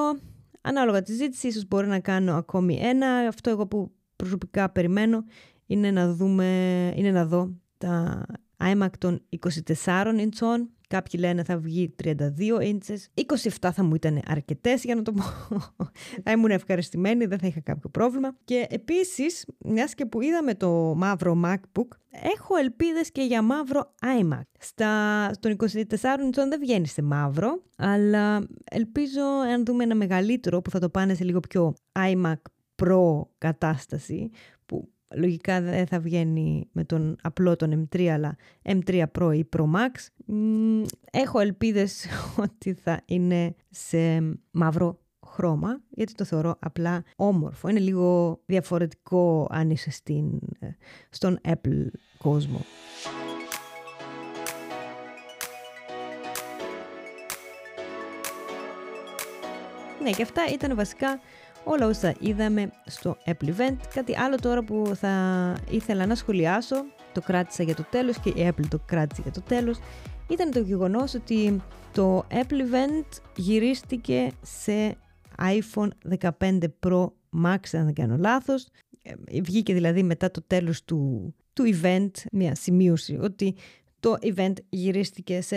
Ανάλογα 0.60 1.02
τη 1.02 1.12
ζήτηση 1.12 1.46
ίσως 1.46 1.66
μπορεί 1.68 1.86
να 1.86 2.00
κάνω 2.00 2.34
ακόμη 2.34 2.78
ένα. 2.82 3.08
Αυτό 3.08 3.50
εγώ 3.50 3.66
που 3.66 3.92
προσωπικά 4.16 4.70
περιμένω 4.70 5.24
είναι 5.66 5.90
να 5.90 6.12
δούμε, 6.14 6.44
είναι 6.96 7.10
να 7.10 7.26
δω 7.26 7.50
τα 7.78 8.26
iMac 8.58 8.88
των 8.98 9.22
24 9.40 9.72
inch 9.84 10.66
Κάποιοι 10.88 11.20
λένε 11.22 11.44
θα 11.44 11.58
βγει 11.58 11.94
32 12.04 12.18
ίντσες. 12.62 13.08
27 13.60 13.70
θα 13.72 13.82
μου 13.82 13.94
ήταν 13.94 14.20
αρκετές 14.26 14.84
για 14.84 14.94
να 14.94 15.02
το 15.02 15.12
πω. 15.12 15.22
θα 16.24 16.30
ήμουν 16.30 16.50
ευχαριστημένη, 16.50 17.24
δεν 17.24 17.38
θα 17.38 17.46
είχα 17.46 17.60
κάποιο 17.60 17.90
πρόβλημα. 17.90 18.36
Και 18.44 18.66
επίσης, 18.70 19.46
μιας 19.58 19.94
και 19.94 20.06
που 20.06 20.20
είδαμε 20.20 20.54
το 20.54 20.94
μαύρο 20.96 21.40
MacBook, 21.44 21.88
έχω 22.10 22.56
ελπίδες 22.56 23.12
και 23.12 23.22
για 23.22 23.42
μαύρο 23.42 23.94
iMac. 24.20 24.42
Στα, 24.58 25.30
στον 25.32 25.56
24 25.58 25.74
ίντσον 26.24 26.48
δεν 26.48 26.60
βγαίνει 26.60 26.86
σε 26.86 27.02
μαύρο, 27.02 27.62
αλλά 27.76 28.46
ελπίζω 28.64 29.22
αν 29.22 29.64
δούμε 29.64 29.84
ένα 29.84 29.94
μεγαλύτερο 29.94 30.62
που 30.62 30.70
θα 30.70 30.78
το 30.78 30.88
πάνε 30.88 31.14
σε 31.14 31.24
λίγο 31.24 31.40
πιο 31.40 31.74
iMac 31.92 32.34
Pro 32.82 33.26
κατάσταση, 33.38 34.30
που 34.30 34.53
λογικά 35.16 35.60
δεν 35.60 35.86
θα 35.86 36.00
βγαίνει 36.00 36.68
με 36.72 36.84
τον 36.84 37.16
απλό 37.22 37.56
τον 37.56 37.88
M3 37.92 38.04
αλλά 38.06 38.36
M3 38.62 39.04
Pro 39.18 39.34
ή 39.36 39.48
Pro 39.56 39.62
Max. 39.62 40.06
Έχω 41.10 41.40
ελπίδες 41.40 42.06
ότι 42.44 42.72
θα 42.72 43.02
είναι 43.04 43.54
σε 43.70 43.98
μαύρο 44.50 44.98
χρώμα 45.26 45.80
γιατί 45.90 46.14
το 46.14 46.24
θεωρώ 46.24 46.56
απλά 46.58 47.04
όμορφο. 47.16 47.68
Είναι 47.68 47.80
λίγο 47.80 48.40
διαφορετικό 48.46 49.46
αν 49.50 49.70
είσαι 49.70 49.90
στην, 49.90 50.40
ε, 50.58 50.68
στον 51.10 51.40
Apple 51.48 51.86
κόσμο. 52.18 52.60
Ναι, 60.04 60.10
και 60.10 60.22
αυτά 60.22 60.42
ήταν 60.52 60.76
βασικά 60.76 61.20
όλα 61.64 61.86
όσα 61.86 62.14
είδαμε 62.20 62.70
στο 62.86 63.16
Apple 63.26 63.48
Event. 63.48 63.76
Κάτι 63.94 64.18
άλλο 64.18 64.36
τώρα 64.36 64.64
που 64.64 64.92
θα 64.94 65.12
ήθελα 65.70 66.06
να 66.06 66.14
σχολιάσω, 66.14 66.76
το 67.12 67.20
κράτησα 67.20 67.62
για 67.62 67.74
το 67.74 67.84
τέλος 67.90 68.18
και 68.18 68.28
η 68.28 68.52
Apple 68.52 68.66
το 68.68 68.78
κράτησε 68.86 69.22
για 69.22 69.30
το 69.30 69.40
τέλος, 69.40 69.78
ήταν 70.28 70.50
το 70.50 70.60
γεγονός 70.60 71.14
ότι 71.14 71.62
το 71.92 72.26
Apple 72.30 72.72
Event 72.72 73.06
γυρίστηκε 73.36 74.30
σε 74.42 74.96
iPhone 75.38 75.88
15 76.38 76.58
Pro 76.86 77.06
Max, 77.44 77.58
αν 77.72 77.84
δεν 77.84 77.94
κάνω 77.94 78.16
λάθος. 78.16 78.68
Ε, 79.02 79.40
βγήκε 79.40 79.74
δηλαδή 79.74 80.02
μετά 80.02 80.30
το 80.30 80.42
τέλος 80.46 80.84
του, 80.84 81.34
του 81.52 81.78
event 81.82 82.10
μια 82.32 82.54
σημείωση 82.54 83.18
ότι 83.20 83.54
το 84.00 84.16
event 84.20 84.52
γυρίστηκε 84.68 85.40
σε 85.40 85.56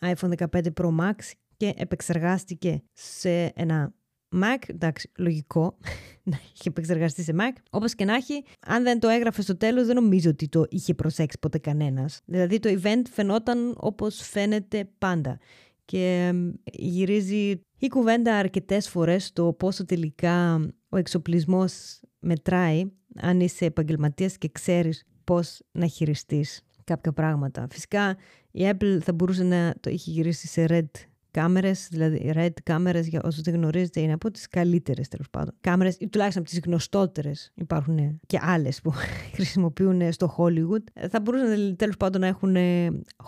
iPhone 0.00 0.32
15 0.36 0.62
Pro 0.80 0.98
Max 1.00 1.14
και 1.56 1.74
επεξεργάστηκε 1.76 2.82
σε 2.92 3.44
ένα 3.44 3.94
Mac, 4.32 4.58
εντάξει, 4.66 5.10
λογικό 5.16 5.76
να 6.30 6.40
είχε 6.52 6.68
επεξεργαστεί 6.68 7.22
σε 7.22 7.34
Mac. 7.38 7.56
Όπως 7.70 7.94
και 7.94 8.04
να 8.04 8.14
έχει, 8.14 8.44
αν 8.66 8.82
δεν 8.82 9.00
το 9.00 9.08
έγραφε 9.08 9.42
στο 9.42 9.56
τέλος, 9.56 9.86
δεν 9.86 9.94
νομίζω 9.94 10.30
ότι 10.30 10.48
το 10.48 10.64
είχε 10.68 10.94
προσέξει 10.94 11.38
ποτέ 11.38 11.58
κανένας. 11.58 12.20
Δηλαδή 12.24 12.58
το 12.58 12.80
event 12.82 13.02
φαινόταν 13.10 13.74
όπως 13.76 14.20
φαίνεται 14.22 14.88
πάντα. 14.98 15.38
Και 15.84 16.32
γυρίζει 16.72 17.60
η 17.78 17.88
κουβέντα 17.88 18.36
αρκετές 18.36 18.88
φορές 18.88 19.32
το 19.32 19.52
πόσο 19.52 19.84
τελικά 19.84 20.66
ο 20.88 20.96
εξοπλισμός 20.96 22.00
μετράει 22.18 22.84
αν 23.16 23.40
είσαι 23.40 23.64
επαγγελματίας 23.64 24.38
και 24.38 24.48
ξέρεις 24.52 25.04
πώς 25.24 25.62
να 25.72 25.86
χειριστείς 25.86 26.62
κάποια 26.84 27.12
πράγματα. 27.12 27.66
Φυσικά 27.70 28.16
η 28.50 28.70
Apple 28.70 28.98
θα 29.00 29.12
μπορούσε 29.12 29.42
να 29.42 29.74
το 29.80 29.90
είχε 29.90 30.10
γυρίσει 30.10 30.46
σε 30.46 30.66
Red 30.68 31.09
κάμερες, 31.30 31.88
δηλαδή 31.90 32.32
RED 32.34 32.52
κάμερες 32.62 33.08
για 33.08 33.20
όσους 33.24 33.42
δεν 33.42 33.54
γνωρίζετε 33.54 34.00
είναι 34.00 34.12
από 34.12 34.30
τις 34.30 34.48
καλύτερες 34.48 35.08
τέλος 35.08 35.30
πάντων. 35.30 35.54
Κάμερες 35.60 35.96
ή 35.98 36.08
τουλάχιστον 36.08 36.42
από 36.42 36.50
τις 36.50 36.60
γνωστότερες 36.64 37.52
υπάρχουν 37.54 38.20
και 38.26 38.38
άλλες 38.42 38.80
που 38.80 38.92
χρησιμοποιούν 39.34 40.12
στο 40.12 40.34
Hollywood. 40.38 40.82
Ε, 40.92 41.08
θα 41.08 41.20
μπορούσαν 41.20 41.76
τέλος 41.76 41.96
πάντων 41.96 42.20
να 42.20 42.26
έχουν 42.26 42.56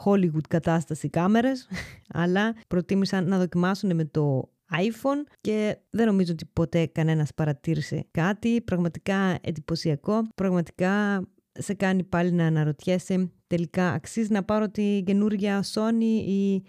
Hollywood 0.04 0.46
κατάσταση 0.48 1.08
κάμερες 1.08 1.68
αλλά 2.22 2.54
προτίμησαν 2.68 3.28
να 3.28 3.38
δοκιμάσουν 3.38 3.94
με 3.94 4.04
το 4.04 4.50
iPhone 4.72 5.32
και 5.40 5.76
δεν 5.90 6.06
νομίζω 6.06 6.32
ότι 6.32 6.44
ποτέ 6.52 6.86
κανένας 6.86 7.34
παρατήρησε 7.34 8.06
κάτι 8.10 8.60
πραγματικά 8.60 9.38
εντυπωσιακό, 9.40 10.22
πραγματικά 10.34 11.22
σε 11.52 11.74
κάνει 11.74 12.02
πάλι 12.02 12.32
να 12.32 12.46
αναρωτιέσαι 12.46 13.30
τελικά 13.46 13.92
αξίζει 13.92 14.32
να 14.32 14.42
πάρω 14.42 14.68
τη 14.68 15.02
καινούργια 15.06 15.64
Sony 15.74 16.26
ή 16.26 16.62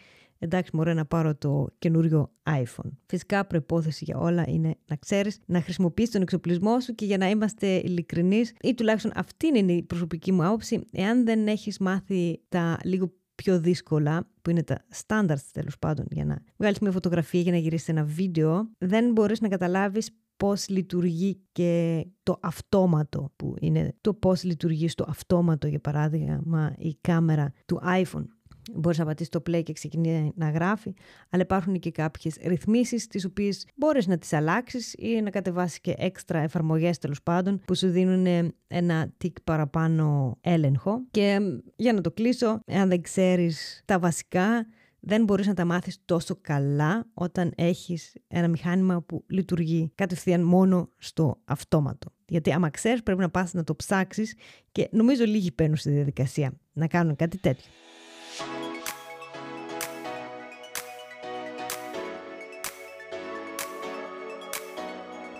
εντάξει 0.43 0.75
μωρέ 0.75 0.93
να 0.93 1.05
πάρω 1.05 1.35
το 1.35 1.67
καινούριο 1.79 2.31
iPhone. 2.43 2.89
Φυσικά 3.05 3.45
προπόθεση 3.45 4.03
για 4.03 4.17
όλα 4.17 4.43
είναι 4.47 4.75
να 4.87 4.95
ξέρεις 4.95 5.39
να 5.45 5.61
χρησιμοποιείς 5.61 6.09
τον 6.09 6.21
εξοπλισμό 6.21 6.79
σου 6.79 6.95
και 6.95 7.05
για 7.05 7.17
να 7.17 7.29
είμαστε 7.29 7.67
ειλικρινείς, 7.67 8.53
ή 8.61 8.73
τουλάχιστον 8.73 9.11
αυτή 9.15 9.47
είναι 9.47 9.73
η 9.73 9.83
προσωπική 9.83 10.31
μου 10.31 10.45
άποψη, 10.45 10.81
εάν 10.91 11.25
δεν 11.25 11.47
έχεις 11.47 11.77
μάθει 11.77 12.41
τα 12.49 12.77
λίγο 12.83 13.13
πιο 13.35 13.59
δύσκολα, 13.59 14.27
που 14.41 14.49
είναι 14.49 14.63
τα 14.63 14.85
standards 15.05 15.43
τέλος 15.51 15.79
πάντων, 15.79 16.05
για 16.09 16.25
να 16.25 16.41
βγάλεις 16.57 16.79
μια 16.79 16.91
φωτογραφία, 16.91 17.41
για 17.41 17.51
να 17.51 17.57
γυρίσεις 17.57 17.87
ένα 17.87 18.03
βίντεο, 18.03 18.69
δεν 18.77 19.11
μπορείς 19.11 19.41
να 19.41 19.47
καταλάβεις 19.47 20.09
πώς 20.37 20.69
λειτουργεί 20.69 21.41
και 21.51 22.05
το 22.23 22.37
αυτόματο 22.41 23.31
που 23.35 23.55
είναι 23.59 23.95
το 24.01 24.13
πώς 24.13 24.43
λειτουργεί 24.43 24.87
στο 24.87 25.05
αυτόματο 25.07 25.67
για 25.67 25.79
παράδειγμα 25.79 26.73
η 26.77 26.97
κάμερα 27.01 27.53
του 27.65 27.81
iPhone 27.85 28.25
Μπορείς 28.73 28.97
να 28.97 29.05
πατήσεις 29.05 29.31
το 29.31 29.43
play 29.49 29.63
και 29.63 29.73
ξεκινήσει 29.73 30.31
να 30.35 30.49
γράφει, 30.49 30.93
αλλά 31.29 31.43
υπάρχουν 31.43 31.79
και 31.79 31.91
κάποιες 31.91 32.37
ρυθμίσεις 32.45 33.07
τις 33.07 33.25
οποίες 33.25 33.67
μπορείς 33.75 34.07
να 34.07 34.17
τις 34.17 34.33
αλλάξεις 34.33 34.93
ή 34.97 35.21
να 35.21 35.29
κατεβάσεις 35.29 35.79
και 35.79 35.93
έξτρα 35.97 36.39
εφαρμογές 36.39 36.97
τέλος 36.97 37.23
πάντων 37.23 37.61
που 37.65 37.75
σου 37.75 37.89
δίνουν 37.89 38.53
ένα 38.67 39.13
τικ 39.17 39.41
παραπάνω 39.41 40.37
έλεγχο. 40.41 41.01
Και 41.11 41.39
για 41.75 41.93
να 41.93 42.01
το 42.01 42.11
κλείσω, 42.11 42.59
αν 42.67 42.89
δεν 42.89 43.01
ξέρεις 43.01 43.81
τα 43.85 43.99
βασικά, 43.99 44.67
δεν 45.05 45.23
μπορείς 45.23 45.47
να 45.47 45.53
τα 45.53 45.65
μάθεις 45.65 45.99
τόσο 46.05 46.37
καλά 46.41 47.07
όταν 47.13 47.51
έχεις 47.55 48.15
ένα 48.27 48.47
μηχάνημα 48.47 49.01
που 49.01 49.23
λειτουργεί 49.27 49.91
κατευθείαν 49.95 50.43
μόνο 50.43 50.89
στο 50.97 51.41
αυτόματο. 51.45 52.11
Γιατί 52.25 52.51
άμα 52.51 52.69
ξέρεις 52.69 53.03
πρέπει 53.03 53.19
να 53.19 53.29
πας 53.29 53.53
να 53.53 53.63
το 53.63 53.75
ψάξεις 53.75 54.35
και 54.71 54.87
νομίζω 54.91 55.25
λίγοι 55.25 55.51
παίρνουν 55.51 55.77
στη 55.77 55.89
διαδικασία 55.89 56.53
να 56.73 56.87
κάνουν 56.87 57.15
κάτι 57.15 57.37
τέτοιο. 57.37 57.65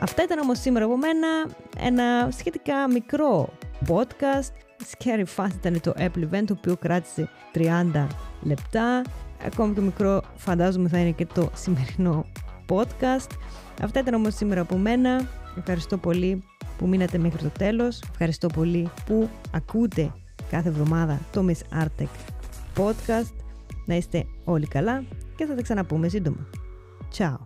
Αυτά 0.03 0.23
ήταν 0.23 0.39
όμως 0.39 0.59
σήμερα 0.59 0.85
από 0.85 0.97
μένα 0.97 1.27
ένα 1.77 2.31
σχετικά 2.31 2.91
μικρό 2.91 3.49
podcast. 3.87 4.51
Scary 4.97 5.23
Fast 5.35 5.53
ήταν 5.55 5.81
το 5.81 5.93
Apple 5.97 6.29
Event, 6.31 6.43
το 6.45 6.55
οποίο 6.57 6.77
κράτησε 6.77 7.29
30 7.53 8.07
λεπτά. 8.41 9.01
Ακόμη 9.45 9.73
και 9.73 9.81
μικρό 9.81 10.21
φαντάζομαι 10.35 10.89
θα 10.89 10.97
είναι 10.97 11.11
και 11.11 11.25
το 11.25 11.49
σημερινό 11.53 12.25
podcast. 12.69 13.27
Αυτά 13.81 13.99
ήταν 13.99 14.13
όμως 14.13 14.35
σήμερα 14.35 14.61
από 14.61 14.77
μένα. 14.77 15.27
Ευχαριστώ 15.57 15.97
πολύ 15.97 16.43
που 16.77 16.87
μείνατε 16.87 17.17
μέχρι 17.17 17.43
το 17.43 17.49
τέλος. 17.57 18.01
Ευχαριστώ 18.09 18.47
πολύ 18.47 18.89
που 19.05 19.29
ακούτε 19.51 20.13
κάθε 20.49 20.69
εβδομάδα 20.69 21.19
το 21.31 21.45
Miss 21.47 21.83
Artec 21.83 22.07
podcast. 22.77 23.33
Να 23.85 23.95
είστε 23.95 24.25
όλοι 24.43 24.67
καλά 24.67 25.03
και 25.35 25.45
θα 25.45 25.55
τα 25.55 25.61
ξαναπούμε 25.61 26.07
σύντομα. 26.07 26.47
Ciao! 27.17 27.45